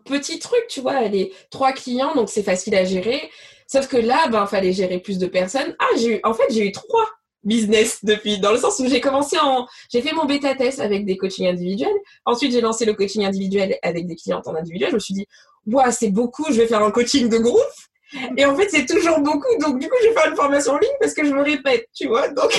[0.05, 3.31] petit truc, tu vois, les trois clients, donc c'est facile à gérer.
[3.69, 5.77] Sauf que là, ben, fallait gérer plus de personnes.
[5.79, 7.07] Ah, j'ai eu, en fait, j'ai eu trois
[7.44, 11.07] business depuis, dans le sens où j'ai commencé en, j'ai fait mon bêta test avec
[11.07, 11.96] des coachings individuels.
[12.24, 14.90] Ensuite, j'ai lancé le coaching individuel avec des clientes en individuel.
[14.90, 15.27] Je me suis dit,
[15.66, 17.61] ouais, c'est beaucoup, je vais faire un coaching de groupe.
[18.37, 19.55] Et en fait, c'est toujours beaucoup.
[19.61, 22.09] Donc, du coup, je vais une formation en ligne parce que je me répète, tu
[22.09, 22.29] vois.
[22.29, 22.51] Donc,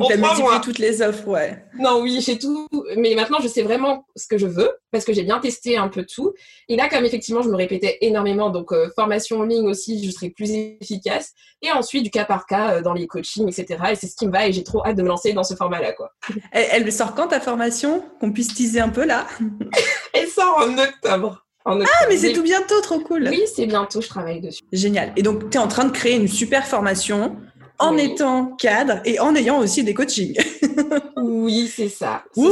[0.00, 1.64] donc, tu as multiplié toutes les offres, ouais.
[1.78, 2.66] Non, oui, j'ai tout.
[2.96, 5.88] Mais maintenant, je sais vraiment ce que je veux parce que j'ai bien testé un
[5.88, 6.32] peu tout.
[6.68, 10.10] Et là, comme effectivement, je me répétais énormément, donc euh, formation en ligne aussi, je
[10.10, 11.32] serai plus efficace.
[11.62, 13.82] Et ensuite, du cas par cas euh, dans les coachings, etc.
[13.92, 15.54] Et c'est ce qui me va et j'ai trop hâte de me lancer dans ce
[15.54, 16.12] format-là, quoi.
[16.52, 18.04] Elle, sort quand ta formation?
[18.20, 19.26] Qu'on puisse teaser un peu là?
[20.14, 21.46] Elle sort en octobre.
[21.66, 21.74] Ah,
[22.08, 23.26] mais c'est tout bientôt, trop cool.
[23.28, 24.62] Oui, c'est bientôt, je travaille dessus.
[24.72, 25.12] Génial.
[25.16, 27.36] Et donc, tu es en train de créer une super formation
[27.78, 30.36] en étant cadre et en ayant aussi des coachings.
[31.16, 32.24] oui, c'est ça.
[32.34, 32.42] tu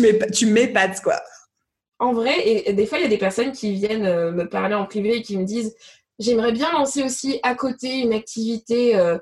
[0.00, 1.20] mets tu m'épates, quoi.
[1.98, 4.74] En vrai, et des fois, il y a des personnes qui viennent euh, me parler
[4.74, 5.76] en privé et qui me disent
[6.18, 9.18] J'aimerais bien lancer aussi à côté une activité euh,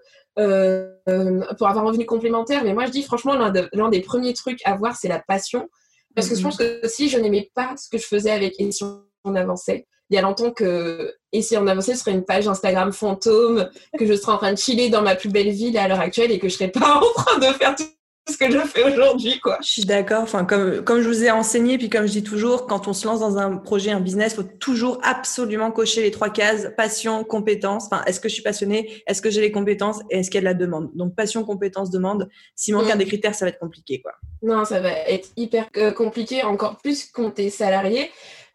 [1.08, 2.64] euh, pour avoir un revenu complémentaire.
[2.64, 5.68] Mais moi, je dis franchement, l'un des premiers trucs à voir, c'est la passion.
[6.14, 8.72] Parce que je pense que si je n'aimais pas ce que je faisais avec Et
[8.72, 8.84] si
[9.24, 12.48] on avançait, il y a longtemps que Et si on avançait ce serait une page
[12.48, 15.88] Instagram fantôme, que je serais en train de chiller dans ma plus belle ville à
[15.88, 17.84] l'heure actuelle et que je serais pas en train de faire tout
[18.30, 19.58] ce que je fais aujourd'hui, quoi.
[19.62, 20.22] Je suis d'accord.
[20.22, 23.06] Enfin, comme, comme je vous ai enseigné, puis comme je dis toujours, quand on se
[23.06, 27.86] lance dans un projet, un business, faut toujours absolument cocher les trois cases passion, compétence.
[27.86, 29.02] Enfin, est-ce que je suis passionnée?
[29.06, 30.00] Est-ce que j'ai les compétences?
[30.10, 30.90] Et est-ce qu'il y a de la demande?
[30.94, 32.28] Donc, passion, compétence, demande.
[32.54, 32.92] S'il manque mm.
[32.92, 34.12] un des critères, ça va être compliqué, quoi.
[34.42, 38.10] Non, ça va être hyper euh, compliqué, encore plus quand tu es salarié,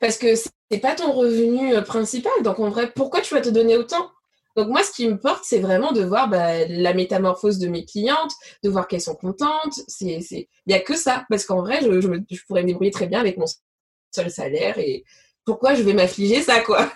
[0.06, 2.32] parce que c'est pas ton revenu euh, principal.
[2.44, 4.12] Donc, en vrai, pourquoi tu vas te donner autant?
[4.56, 7.86] Donc moi, ce qui me porte, c'est vraiment de voir bah, la métamorphose de mes
[7.86, 8.32] clientes,
[8.64, 9.82] de voir qu'elles sont contentes.
[9.88, 13.08] C'est, il n'y a que ça, parce qu'en vrai, je, je, pourrais me débrouiller très
[13.08, 13.48] bien avec mon
[14.12, 15.06] seul salaire et
[15.44, 16.92] pourquoi je vais m'affliger ça, quoi?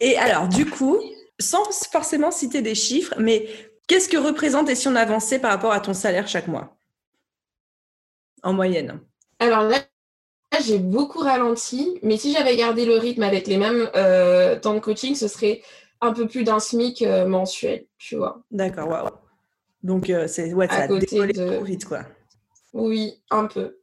[0.00, 1.00] Et alors, du coup,
[1.38, 3.48] sans forcément citer des chiffres, mais
[3.86, 6.76] qu'est-ce que représente et si on avançait par rapport à ton salaire chaque mois?
[8.42, 9.00] En moyenne.
[9.38, 9.78] Alors là,
[10.66, 14.80] j'ai beaucoup ralenti, mais si j'avais gardé le rythme avec les mêmes euh, temps de
[14.80, 15.62] coaching, ce serait
[16.00, 18.42] un peu plus d'un SMIC euh, mensuel, tu vois.
[18.50, 19.10] D'accord, waouh.
[19.82, 22.00] Donc, euh, c'est ouais, ça a décollé trop vite, quoi.
[22.72, 23.78] Oui, un peu.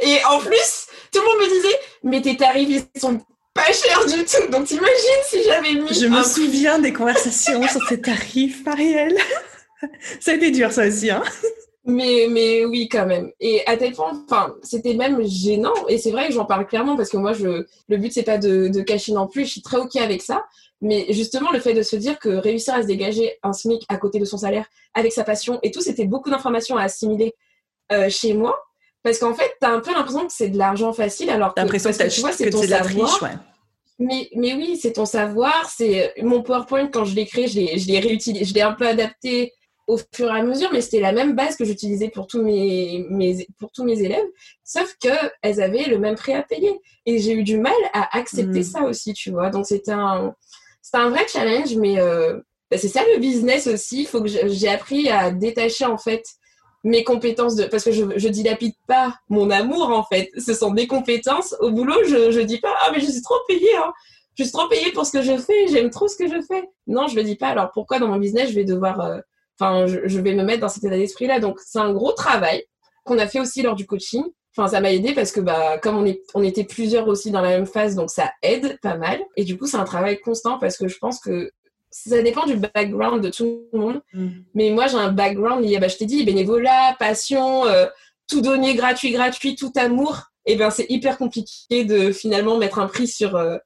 [0.00, 3.20] Et en plus, tout le monde me disait, mais tes tarifs, ils sont
[3.54, 4.50] pas chers du tout.
[4.50, 5.92] Donc, t'imagines si j'avais mis.
[5.92, 9.16] Je me souviens des conversations sur tes tarifs, Marielle.
[10.20, 11.22] ça a été dur, ça aussi, hein.
[11.84, 13.32] Mais, mais oui, quand même.
[13.40, 15.72] Et à tel point, enfin, c'était même gênant.
[15.88, 18.38] Et c'est vrai que j'en parle clairement parce que moi, je, le but, c'est pas
[18.38, 19.46] de, de cacher non plus.
[19.46, 20.44] Je suis très OK avec ça.
[20.82, 23.96] Mais justement, le fait de se dire que réussir à se dégager un SMIC à
[23.96, 27.34] côté de son salaire avec sa passion et tout, c'était beaucoup d'informations à assimiler
[27.92, 28.58] euh, chez moi.
[29.02, 31.60] Parce qu'en fait, tu as un peu l'impression que c'est de l'argent facile, alors que,
[31.60, 33.22] l'impression que, tu vois, c'est ton savoir.
[33.22, 33.28] ouais.
[33.98, 35.70] Mais, mais oui, c'est ton savoir.
[35.70, 39.52] C'est mon PowerPoint, quand je l'ai créé, je l'ai réutilisé, je l'ai un peu adapté
[39.90, 43.04] au fur et à mesure, mais c'était la même base que j'utilisais pour tous mes,
[43.10, 44.26] mes, pour tous mes élèves,
[44.62, 46.80] sauf qu'elles avaient le même prix à payer.
[47.06, 48.64] Et j'ai eu du mal à accepter mm.
[48.64, 49.50] ça aussi, tu vois.
[49.50, 50.32] Donc c'était un,
[50.92, 52.38] un vrai challenge, mais euh,
[52.70, 54.02] bah, c'est ça le business aussi.
[54.02, 56.22] Il faut que j'ai appris à détacher en fait
[56.84, 60.70] mes compétences de parce que je, je dilapide pas mon amour en fait ce sont
[60.70, 63.92] des compétences au boulot je je dis pas ah mais je suis trop payée hein.
[64.34, 66.70] je suis trop payée pour ce que je fais j'aime trop ce que je fais
[66.86, 69.18] non je le dis pas alors pourquoi dans mon business je vais devoir euh,
[69.60, 72.64] enfin je, vais me mettre dans cet état d'esprit là donc c'est un gros travail
[73.04, 74.24] qu'on a fait aussi lors du coaching
[74.56, 77.40] enfin ça m'a aidé parce que bah comme on est on était plusieurs aussi dans
[77.40, 80.58] la même phase donc ça aide pas mal et du coup c'est un travail constant
[80.58, 81.50] parce que je pense que
[81.90, 84.00] ça dépend du background de tout le monde.
[84.12, 84.28] Mm.
[84.54, 87.86] Mais moi, j'ai un background, il y a, bah, je t'ai dit, bénévolat, passion, euh,
[88.28, 90.30] tout donner gratuit, gratuit, tout amour.
[90.46, 93.58] Et eh ben, c'est hyper compliqué de finalement mettre un prix sur, euh,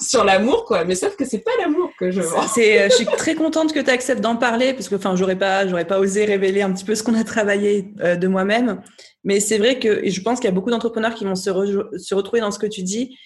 [0.00, 0.84] sur l'amour, quoi.
[0.84, 2.22] Mais sauf que c'est pas l'amour que je.
[2.54, 5.38] C'est, euh, je suis très contente que tu acceptes d'en parler parce que, enfin, j'aurais
[5.38, 8.80] pas, j'aurais pas osé révéler un petit peu ce qu'on a travaillé de moi-même.
[9.24, 11.50] Mais c'est vrai que, je pense qu'il y a beaucoup d'entrepreneurs qui vont se,
[12.14, 13.16] retrouver dans ce que tu dis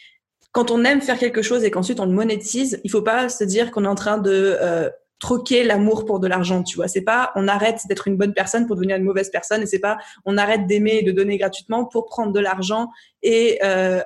[0.50, 3.42] quand on aime faire quelque chose et qu'ensuite on le monétise, il faut pas se
[3.42, 6.88] dire qu'on est en train de euh, troquer l'amour pour de l'argent, tu vois.
[6.88, 9.78] C'est pas on arrête d'être une bonne personne pour devenir une mauvaise personne et c'est
[9.78, 12.88] pas on arrête d'aimer et de donner gratuitement pour prendre de l'argent
[13.22, 14.02] et euh,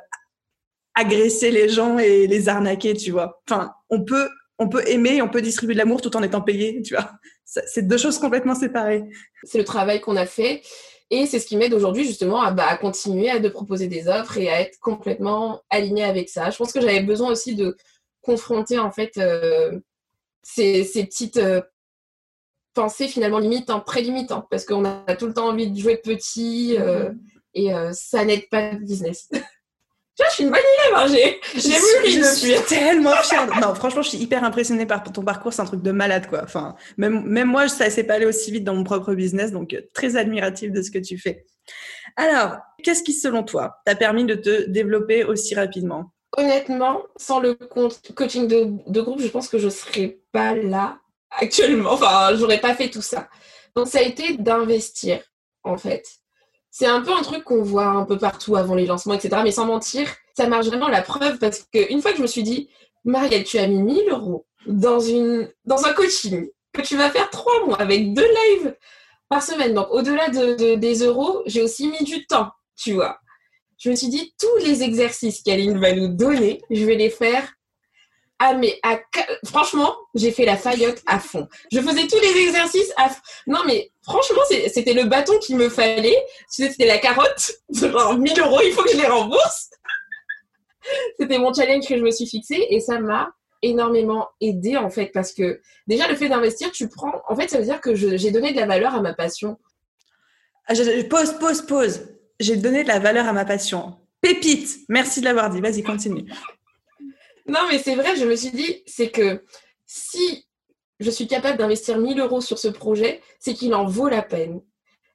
[0.96, 3.40] agresser les gens et les arnaquer, tu vois.
[3.48, 4.28] Enfin, on peut
[4.58, 7.12] on peut aimer, on peut distribuer de l'amour tout en étant payé, tu vois.
[7.44, 9.04] C'est deux choses complètement séparées.
[9.44, 10.62] C'est le travail qu'on a fait.
[11.10, 14.08] Et c'est ce qui m'aide aujourd'hui justement à, bah, à, continuer à de proposer des
[14.08, 16.50] offres et à être complètement aligné avec ça.
[16.50, 17.76] Je pense que j'avais besoin aussi de
[18.22, 19.78] confronter en fait euh,
[20.42, 21.60] ces, ces, petites euh,
[22.74, 26.76] pensées finalement limitantes, très limitantes, parce qu'on a tout le temps envie de jouer petit
[26.76, 27.18] euh, mmh.
[27.54, 29.28] et ça n'aide pas le business.
[30.24, 33.46] je suis une bonne élève, hein, j'ai, j'ai voulu Je suis tellement fière.
[33.60, 35.52] Non, franchement, je suis hyper impressionnée par ton parcours.
[35.52, 36.40] C'est un truc de malade, quoi.
[36.42, 39.52] Enfin, même, même moi, ça s'est pas allé aussi vite dans mon propre business.
[39.52, 41.44] Donc, euh, très admirative de ce que tu fais.
[42.16, 46.12] Alors, qu'est-ce qui, selon toi, t'a permis de te développer aussi rapidement?
[46.36, 50.98] Honnêtement, sans le coaching de, de groupe, je pense que je serais pas là
[51.30, 51.92] actuellement.
[51.92, 53.28] Enfin, j'aurais pas fait tout ça.
[53.74, 55.20] Donc, ça a été d'investir,
[55.62, 56.04] en fait
[56.78, 59.40] c'est un peu un truc qu'on voit un peu partout avant les lancements, etc.
[59.42, 62.42] Mais sans mentir, ça marche vraiment la preuve parce qu'une fois que je me suis
[62.42, 62.68] dit,
[63.02, 67.30] Marielle, tu as mis 1000 euros dans, une, dans un coaching que tu vas faire
[67.30, 68.76] trois mois avec deux lives
[69.30, 69.72] par semaine.
[69.72, 73.20] Donc, au-delà de, des euros, j'ai aussi mis du temps, tu vois.
[73.78, 77.54] Je me suis dit, tous les exercices qu'Aline va nous donner, je vais les faire
[78.38, 78.78] ah, mais
[79.46, 81.48] franchement, j'ai fait la faillotte à fond.
[81.72, 83.08] Je faisais tous les exercices à
[83.46, 86.22] Non, mais franchement, c'était le bâton qu'il me fallait.
[86.48, 87.52] C'était la carotte.
[87.72, 89.70] Genre 1000 euros, il faut que je les rembourse.
[91.18, 93.30] c'était mon challenge que je me suis fixé et ça m'a
[93.62, 97.22] énormément aidé en fait parce que déjà le fait d'investir, tu prends.
[97.28, 99.56] En fait, ça veut dire que j'ai donné de la valeur à ma passion.
[100.68, 100.74] Ah,
[101.08, 102.08] pause, pause, pause.
[102.38, 103.96] J'ai donné de la valeur à ma passion.
[104.20, 104.80] Pépite.
[104.90, 105.60] Merci de l'avoir dit.
[105.60, 106.26] Vas-y, continue.
[107.48, 109.42] Non, mais c'est vrai, je me suis dit, c'est que
[109.86, 110.46] si
[110.98, 114.62] je suis capable d'investir 1000 euros sur ce projet, c'est qu'il en vaut la peine.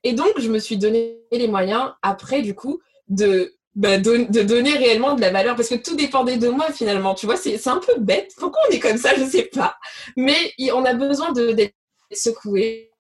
[0.04, 4.72] Et donc, je me suis donné les moyens, après, du coup, de, bah, de, donner
[4.72, 7.16] réellement de la valeur, parce que tout dépendait de moi, finalement.
[7.16, 8.34] Tu vois, c'est un peu bête.
[8.38, 9.76] Pourquoi on est comme ça Je ne sais pas.
[10.16, 11.76] Mais on a besoin d'être
[12.12, 12.92] secoué.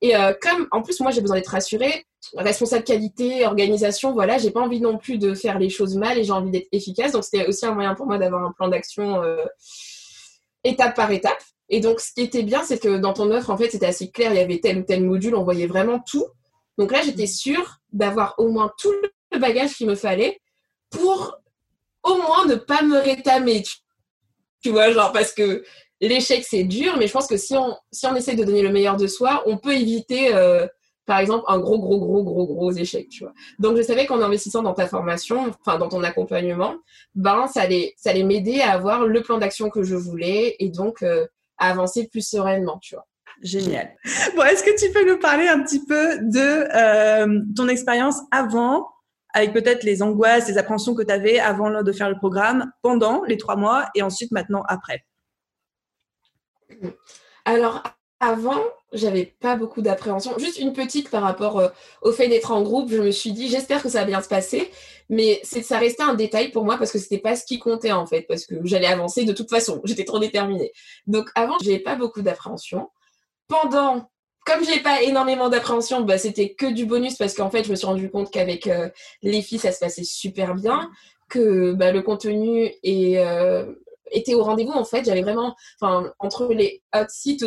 [0.00, 2.04] Et euh, comme, en plus, moi, j'ai besoin d'être rassurée,
[2.36, 6.24] responsable qualité, organisation, voilà, j'ai pas envie non plus de faire les choses mal et
[6.24, 7.12] j'ai envie d'être efficace.
[7.12, 9.44] Donc, c'était aussi un moyen pour moi d'avoir un plan d'action euh,
[10.64, 11.40] étape par étape.
[11.68, 14.10] Et donc, ce qui était bien, c'est que dans ton offre, en fait, c'était assez
[14.10, 14.32] clair.
[14.32, 16.26] Il y avait tel ou tel module, on voyait vraiment tout.
[16.78, 18.92] Donc là, j'étais sûre d'avoir au moins tout
[19.32, 20.40] le bagage qu'il me fallait
[20.90, 21.38] pour
[22.02, 23.62] au moins ne pas me rétamer.
[24.62, 25.64] Tu vois, genre, parce que
[26.00, 28.70] l'échec, c'est dur, mais je pense que si on, si on essaie de donner le
[28.70, 30.66] meilleur de soi, on peut éviter, euh,
[31.06, 33.32] par exemple, un gros, gros, gros, gros, gros échec, tu vois.
[33.58, 36.76] Donc, je savais qu'en investissant dans ta formation, enfin, dans ton accompagnement,
[37.14, 40.70] ben, ça allait, ça allait m'aider à avoir le plan d'action que je voulais et
[40.70, 41.26] donc euh,
[41.58, 43.06] à avancer plus sereinement, tu vois.
[43.42, 43.94] Génial.
[44.36, 48.88] Bon, est-ce que tu peux nous parler un petit peu de euh, ton expérience avant,
[49.34, 53.24] avec peut-être les angoisses, les appréhensions que tu avais avant de faire le programme, pendant
[53.24, 55.04] les trois mois et ensuite maintenant après?
[57.44, 57.82] Alors,
[58.20, 60.38] avant, j'avais pas beaucoup d'appréhension.
[60.38, 61.68] Juste une petite par rapport euh,
[62.02, 62.90] au fait d'être en groupe.
[62.90, 64.70] Je me suis dit, j'espère que ça va bien se passer.
[65.10, 68.06] Mais ça restait un détail pour moi parce que c'était pas ce qui comptait en
[68.06, 68.22] fait.
[68.22, 69.80] Parce que j'allais avancer de toute façon.
[69.84, 70.72] J'étais trop déterminée.
[71.06, 72.90] Donc, avant, j'avais pas beaucoup d'appréhension.
[73.48, 74.10] Pendant,
[74.46, 77.76] comme j'ai pas énormément d'appréhension, bah, c'était que du bonus parce qu'en fait, je me
[77.76, 78.88] suis rendu compte qu'avec euh,
[79.22, 80.90] les filles, ça se passait super bien.
[81.28, 83.74] Que bah, le contenu euh,
[84.12, 85.04] était au rendez-vous en fait.
[85.04, 87.44] J'avais vraiment, enfin, entre les hot sites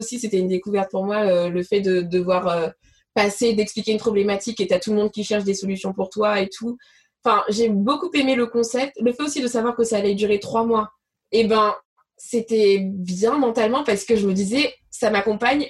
[0.00, 2.72] aussi, c'était une découverte pour moi, le fait de devoir
[3.14, 6.40] passer, d'expliquer une problématique et t'as tout le monde qui cherche des solutions pour toi
[6.40, 6.76] et tout.
[7.24, 8.92] Enfin, j'ai beaucoup aimé le concept.
[9.00, 10.90] Le fait aussi de savoir que ça allait durer trois mois.
[11.32, 11.74] Et eh ben,
[12.16, 15.66] c'était bien mentalement parce que je me disais, ça m'accompagne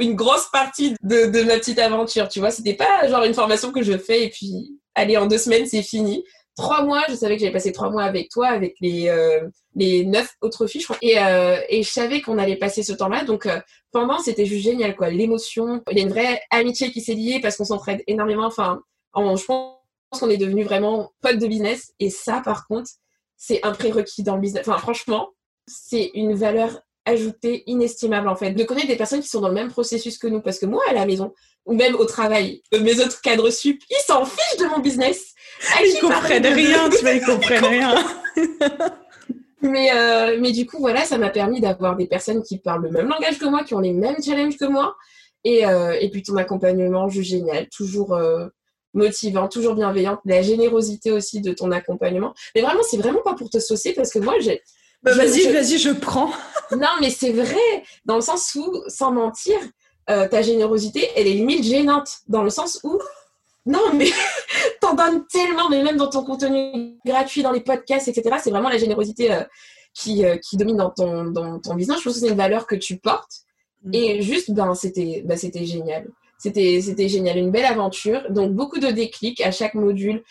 [0.00, 2.50] une grosse partie de, de, ma petite aventure, tu vois.
[2.50, 5.82] C'était pas genre une formation que je fais et puis, allez, en deux semaines, c'est
[5.82, 6.24] fini.
[6.56, 10.04] Trois mois, je savais que j'allais passer trois mois avec toi, avec les, euh, les
[10.04, 10.98] neuf autres filles, je crois.
[11.02, 13.24] Et, euh, et je savais qu'on allait passer ce temps-là.
[13.24, 15.10] Donc, euh, pendant, c'était juste génial, quoi.
[15.10, 15.82] L'émotion.
[15.90, 18.46] Il y a une vraie amitié qui s'est liée parce qu'on s'entraide énormément.
[18.46, 18.82] Enfin,
[19.14, 19.74] en, je pense
[20.20, 21.92] qu'on est devenus vraiment potes de business.
[21.98, 22.88] Et ça, par contre,
[23.36, 24.66] c'est un prérequis dans le business.
[24.68, 25.30] Enfin, franchement,
[25.66, 28.52] c'est une valeur ajoutée inestimable en fait.
[28.52, 30.40] De connaître des personnes qui sont dans le même processus que nous.
[30.40, 31.32] Parce que moi, à la maison,
[31.66, 35.34] ou même au travail, mes autres cadres sup, ils s'en fichent de mon business.
[35.80, 37.94] Ils comprennent rien, tu vois, ils comprennent rien.
[39.62, 42.90] mais, euh, mais du coup, voilà, ça m'a permis d'avoir des personnes qui parlent le
[42.90, 44.96] même langage que moi, qui ont les mêmes challenges que moi.
[45.44, 48.46] Et, euh, et puis ton accompagnement, juste génial, toujours euh,
[48.94, 50.18] motivant, toujours bienveillant.
[50.24, 52.34] La générosité aussi de ton accompagnement.
[52.54, 54.62] Mais vraiment, c'est vraiment pas pour te saucer parce que moi, j'ai
[55.04, 56.30] bah, vas-y, vas-y, je prends.
[56.72, 59.56] non, mais c'est vrai, dans le sens où, sans mentir,
[60.10, 62.98] euh, ta générosité, elle est limite gênante, dans le sens où,
[63.66, 64.08] non, mais
[64.80, 68.68] t'en donnes tellement, mais même dans ton contenu gratuit, dans les podcasts, etc., c'est vraiment
[68.68, 69.42] la générosité euh,
[69.94, 71.98] qui, euh, qui domine dans ton, dans ton business.
[71.98, 73.42] Je pense que c'est une valeur que tu portes.
[73.84, 73.94] Mm.
[73.94, 76.08] Et juste, ben, c'était ben, c'était génial.
[76.38, 78.30] C'était génial, une belle aventure.
[78.30, 80.22] Donc, beaucoup de déclics à chaque module.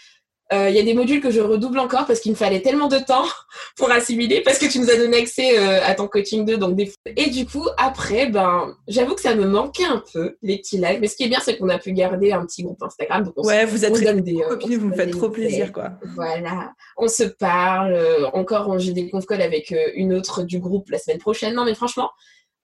[0.51, 2.87] Euh, il y a des modules que je redouble encore parce qu'il me fallait tellement
[2.87, 3.25] de temps
[3.77, 6.75] pour assimiler parce que tu nous as donné accès euh, à ton coaching 2 donc
[6.75, 6.91] des...
[7.15, 10.99] et du coup après ben j'avoue que ça me manquait un peu les petits lives.
[10.99, 13.23] Mais ce qui est bien c'est qu'on a pu garder un petit groupe Instagram.
[13.23, 15.91] Donc ouais vous êtes très des euh, vous me faites trop plaisir quoi.
[16.15, 16.73] voilà.
[16.97, 17.97] On se parle
[18.33, 21.55] encore j'ai des conf calls avec une autre du groupe la semaine prochaine.
[21.55, 22.09] Non mais franchement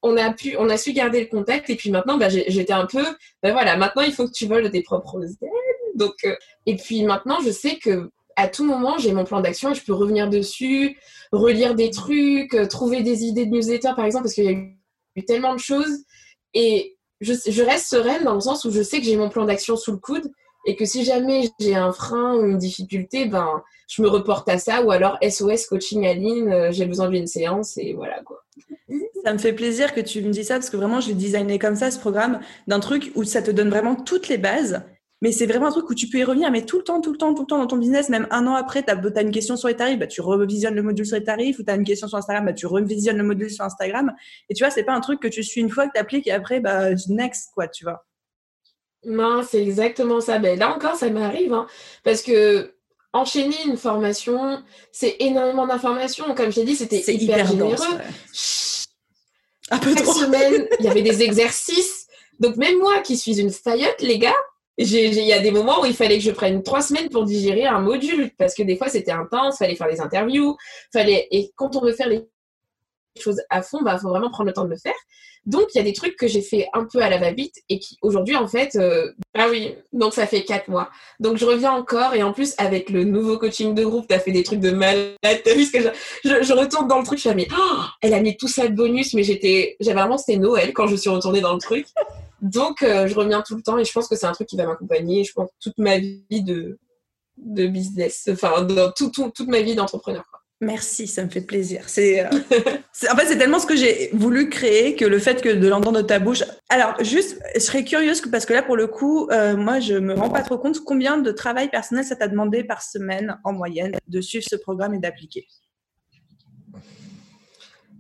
[0.01, 1.69] on a pu, on a su garder le contact.
[1.69, 3.03] Et puis maintenant, ben, j'étais un peu,
[3.43, 5.58] ben voilà, maintenant il faut que tu voles tes propres ailes
[6.03, 6.35] euh,
[6.65, 9.83] et puis maintenant, je sais que à tout moment, j'ai mon plan d'action et je
[9.83, 10.97] peux revenir dessus,
[11.33, 14.51] relire des trucs, euh, trouver des idées de newsletter, par exemple, parce qu'il y a
[14.51, 16.05] eu tellement de choses.
[16.53, 19.75] Et je, reste sereine dans le sens où je sais que j'ai mon plan d'action
[19.75, 20.31] sous le coude
[20.65, 24.57] et que si jamais j'ai un frein ou une difficulté, ben, je me reporte à
[24.57, 28.43] ça ou alors SOS coaching à ligne, euh, j'ai besoin d'une séance et voilà quoi.
[29.23, 31.59] Ça me fait plaisir que tu me dis ça parce que vraiment, je l'ai designé
[31.59, 34.81] comme ça, ce programme, d'un truc où ça te donne vraiment toutes les bases
[35.21, 37.11] mais c'est vraiment un truc où tu peux y revenir, mais tout le temps, tout
[37.11, 39.31] le temps, tout le temps dans ton business, même un an après, tu as, une
[39.31, 41.75] question sur les tarifs, bah, tu revisionnes le module sur les tarifs, ou tu as
[41.75, 44.13] une question sur Instagram, bah, tu revisionnes le module sur Instagram.
[44.49, 46.27] Et tu vois, c'est pas un truc que tu suis une fois, que tu appliques,
[46.27, 48.05] et après, bah, next, quoi, tu vois.
[49.05, 50.39] Non, c'est exactement ça.
[50.39, 51.67] Ben, là encore, ça m'arrive, hein,
[52.03, 52.73] parce que
[53.11, 56.33] enchaîner une formation, c'est énormément d'informations.
[56.35, 57.75] Comme je t'ai dit, c'était hyper, généreux.
[59.71, 62.07] Un peu Chaque semaine, il y avait des exercices.
[62.39, 64.35] Donc même moi qui suis une faillotte, les gars,
[64.79, 67.65] il y a des moments où il fallait que je prenne trois semaines pour digérer
[67.65, 70.55] un module parce que des fois c'était intense, fallait faire des interviews,
[70.93, 72.23] fallait et quand on veut faire les
[73.19, 74.93] choses à fond, bah faut vraiment prendre le temps de le faire.
[75.45, 77.79] Donc il y a des trucs que j'ai fait un peu à la va-vite et
[77.79, 79.75] qui aujourd'hui en fait euh, ah oui.
[79.93, 80.89] donc ça fait quatre mois.
[81.19, 84.31] Donc je reviens encore et en plus avec le nouveau coaching de groupe t'as fait
[84.31, 87.29] des trucs de malade t'as vu ce que je, je, retourne dans le truc je
[87.29, 90.73] suis oh, elle a mis tout ça de bonus mais j'étais j'avais vraiment c'était Noël
[90.73, 91.85] quand je suis retournée dans le truc
[92.41, 94.57] donc, euh, je reviens tout le temps et je pense que c'est un truc qui
[94.57, 96.79] va m'accompagner, je pense, toute ma vie de,
[97.37, 100.25] de business, enfin, dans toute ma vie d'entrepreneur.
[100.61, 101.83] Merci, ça me fait plaisir.
[101.87, 102.29] C'est, euh,
[103.11, 106.01] en fait, c'est tellement ce que j'ai voulu créer que le fait que de l'entendre
[106.01, 106.43] de ta bouche.
[106.67, 110.13] Alors, juste, je serais curieuse parce que là, pour le coup, euh, moi, je me
[110.13, 113.95] rends pas trop compte combien de travail personnel ça t'a demandé par semaine en moyenne
[114.07, 115.47] de suivre ce programme et d'appliquer.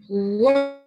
[0.09, 0.79] Wow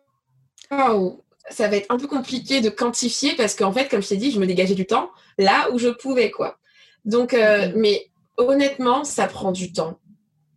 [1.51, 4.31] ça va être un peu compliqué de quantifier parce qu'en fait, comme je t'ai dit,
[4.31, 6.59] je me dégageais du temps là où je pouvais, quoi.
[7.05, 9.99] Donc, euh, mais honnêtement, ça prend du temps.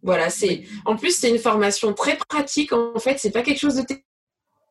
[0.03, 0.63] Voilà, c'est.
[0.85, 2.71] En plus, c'est une formation très pratique.
[2.73, 3.83] En fait, c'est pas quelque chose de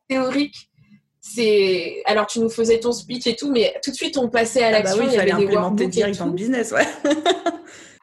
[0.07, 0.69] théorique.
[1.19, 2.01] C'est.
[2.05, 4.71] Alors, tu nous faisais ton speech et tout, mais tout de suite, on passait à
[4.71, 4.97] l'action.
[4.97, 6.87] Ah bah oui, il y avait des implémenter direct dans le business, ouais.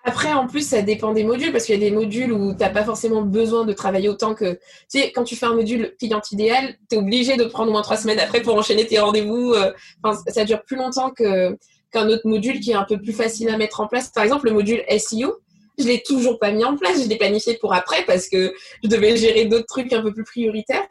[0.04, 2.58] Après, en plus, ça dépend des modules parce qu'il y a des modules où tu
[2.58, 4.54] n'as pas forcément besoin de travailler autant que.
[4.90, 7.72] Tu sais, quand tu fais un module client idéal, tu es obligé de prendre au
[7.72, 9.52] moins trois semaines après pour enchaîner tes rendez-vous.
[9.52, 9.72] Euh,
[10.02, 11.56] enfin, ça dure plus longtemps que
[11.92, 14.08] qu'un autre module qui est un peu plus facile à mettre en place.
[14.08, 15.38] Par exemple, le module SEO,
[15.78, 17.02] je l'ai toujours pas mis en place.
[17.02, 20.24] Je l'ai planifié pour après parce que je devais gérer d'autres trucs un peu plus
[20.24, 20.86] prioritaires.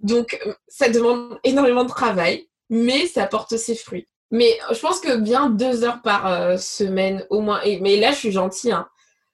[0.00, 4.06] Donc, ça demande énormément de travail, mais ça porte ses fruits.
[4.32, 7.60] Mais je pense que bien deux heures par euh, semaine au moins.
[7.62, 8.72] Et, mais là, je suis gentille.
[8.72, 8.88] Hein.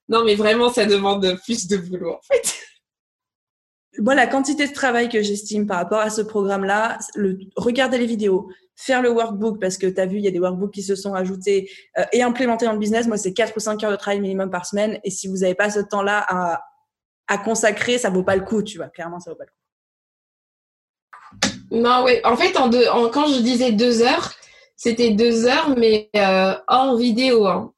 [0.09, 2.55] Non, mais vraiment, ça demande plus de boulot en fait.
[3.99, 8.07] moi, la quantité de travail que j'estime par rapport à ce programme-là, le, regarder les
[8.07, 10.83] vidéos, faire le workbook, parce que tu as vu, il y a des workbooks qui
[10.83, 13.07] se sont ajoutés euh, et implémentés dans le business.
[13.07, 14.99] Moi, c'est 4 ou 5 heures de travail minimum par semaine.
[15.05, 16.61] Et si vous n'avez pas ce temps-là à,
[17.29, 18.89] à consacrer, ça vaut pas le coup, tu vois.
[18.89, 19.55] Clairement, ça vaut pas le coup.
[21.71, 22.15] Non, oui.
[22.25, 24.33] En fait, en deux, en, quand je disais deux heures,
[24.79, 27.47] c'était deux heures, mais euh, hors vidéo.
[27.47, 27.73] Hein.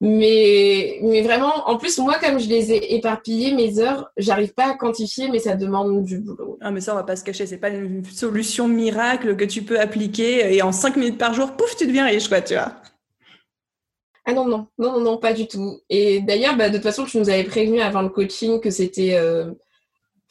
[0.00, 4.70] Mais, mais vraiment, en plus, moi, comme je les ai éparpillées, mes heures, j'arrive pas
[4.70, 6.58] à quantifier, mais ça demande du boulot.
[6.60, 7.46] Ah, mais ça, on va pas se cacher.
[7.46, 11.52] C'est pas une solution miracle que tu peux appliquer et en cinq minutes par jour,
[11.52, 12.72] pouf, tu deviens riche, quoi, tu vois.
[14.24, 15.80] Ah non, non, non, non, pas du tout.
[15.90, 19.14] Et d'ailleurs, bah, de toute façon, tu nous avais prévenu avant le coaching que c'était.
[19.14, 19.52] Euh,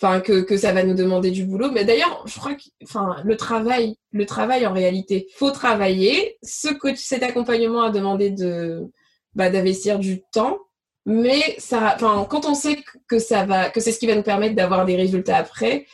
[0.02, 1.72] enfin, que, que, ça va nous demander du boulot.
[1.72, 6.38] Mais d'ailleurs, je crois que enfin, le travail, le travail en réalité, faut travailler.
[6.44, 8.90] Ce coach, cet accompagnement a demandé de
[9.36, 10.60] bah, d'investir du temps.
[11.06, 12.78] Mais ça, enfin, quand on sait
[13.08, 15.86] que ça va, que c'est ce qui va nous permettre d'avoir des résultats après,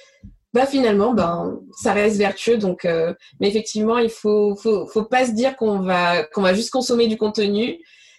[0.53, 2.57] bah finalement, ben, ça reste vertueux.
[2.57, 6.53] Donc, euh, mais effectivement, il faut, faut, faut pas se dire qu'on va, qu'on va
[6.53, 7.77] juste consommer du contenu,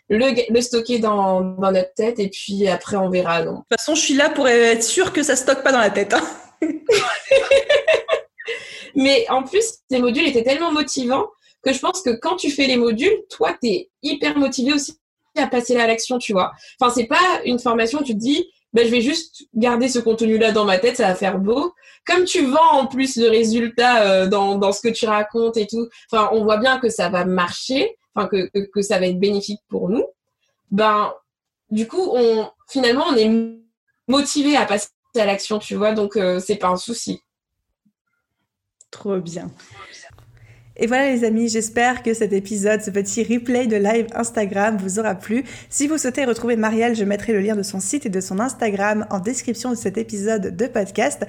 [0.08, 3.42] le, le stocker dans, dans, notre tête et puis après on verra.
[3.42, 5.90] De toute façon, je suis là pour être sûr que ça stocke pas dans la
[5.90, 6.14] tête.
[6.14, 6.22] Hein.
[8.94, 11.26] mais en plus, les modules étaient tellement motivants
[11.62, 14.98] que je pense que quand tu fais les modules, toi, tu es hyper motivé aussi
[15.36, 16.52] à passer à l'action, tu vois.
[16.80, 20.52] Enfin, c'est pas une formation, tu te dis, ben, je vais juste garder ce contenu-là
[20.52, 21.72] dans ma tête, ça va faire beau.
[22.06, 25.66] Comme tu vends en plus le résultat euh, dans, dans ce que tu racontes et
[25.66, 27.96] tout, enfin, on voit bien que ça va marcher,
[28.26, 30.04] que, ça va être bénéfique pour nous.
[30.70, 31.14] Ben,
[31.70, 33.30] du coup, on, finalement, on est
[34.08, 37.22] motivé à passer à l'action, tu vois, donc euh, c'est pas un souci.
[38.90, 39.50] Trop bien.
[40.80, 45.00] Et voilà les amis, j'espère que cet épisode, ce petit replay de live Instagram vous
[45.00, 45.44] aura plu.
[45.68, 48.38] Si vous souhaitez retrouver Marielle, je mettrai le lien de son site et de son
[48.38, 51.26] Instagram en description de cet épisode de podcast.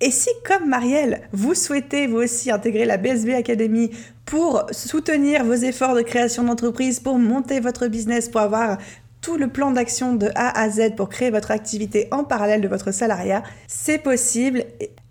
[0.00, 3.90] Et si, comme Marielle, vous souhaitez vous aussi intégrer la BSB Academy
[4.24, 8.78] pour soutenir vos efforts de création d'entreprise, pour monter votre business, pour avoir
[9.22, 12.68] tout le plan d'action de A à Z pour créer votre activité en parallèle de
[12.68, 14.64] votre salariat, c'est possible.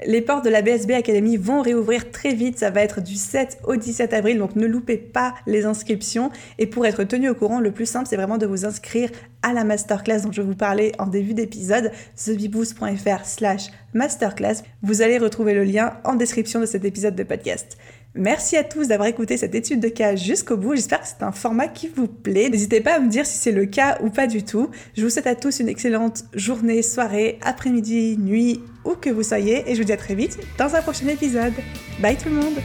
[0.06, 3.60] Les portes de la BSB Academy vont réouvrir très vite, ça va être du 7
[3.64, 6.30] au 17 avril, donc ne loupez pas les inscriptions.
[6.60, 9.10] Et pour être tenu au courant, le plus simple, c'est vraiment de vous inscrire
[9.44, 14.64] à la masterclass dont je vous parlais en début d'épisode, thebiboost.fr slash masterclass.
[14.84, 17.78] Vous allez retrouver le lien en description de cet épisode de podcast.
[18.14, 20.76] Merci à tous d'avoir écouté cette étude de cas jusqu'au bout.
[20.76, 22.50] J'espère que c'est un format qui vous plaît.
[22.50, 24.70] N'hésitez pas à me dire si c'est le cas ou pas du tout.
[24.98, 29.64] Je vous souhaite à tous une excellente journée, soirée, après-midi, nuit, où que vous soyez.
[29.70, 31.54] Et je vous dis à très vite dans un prochain épisode.
[32.02, 32.60] Bye tout le monde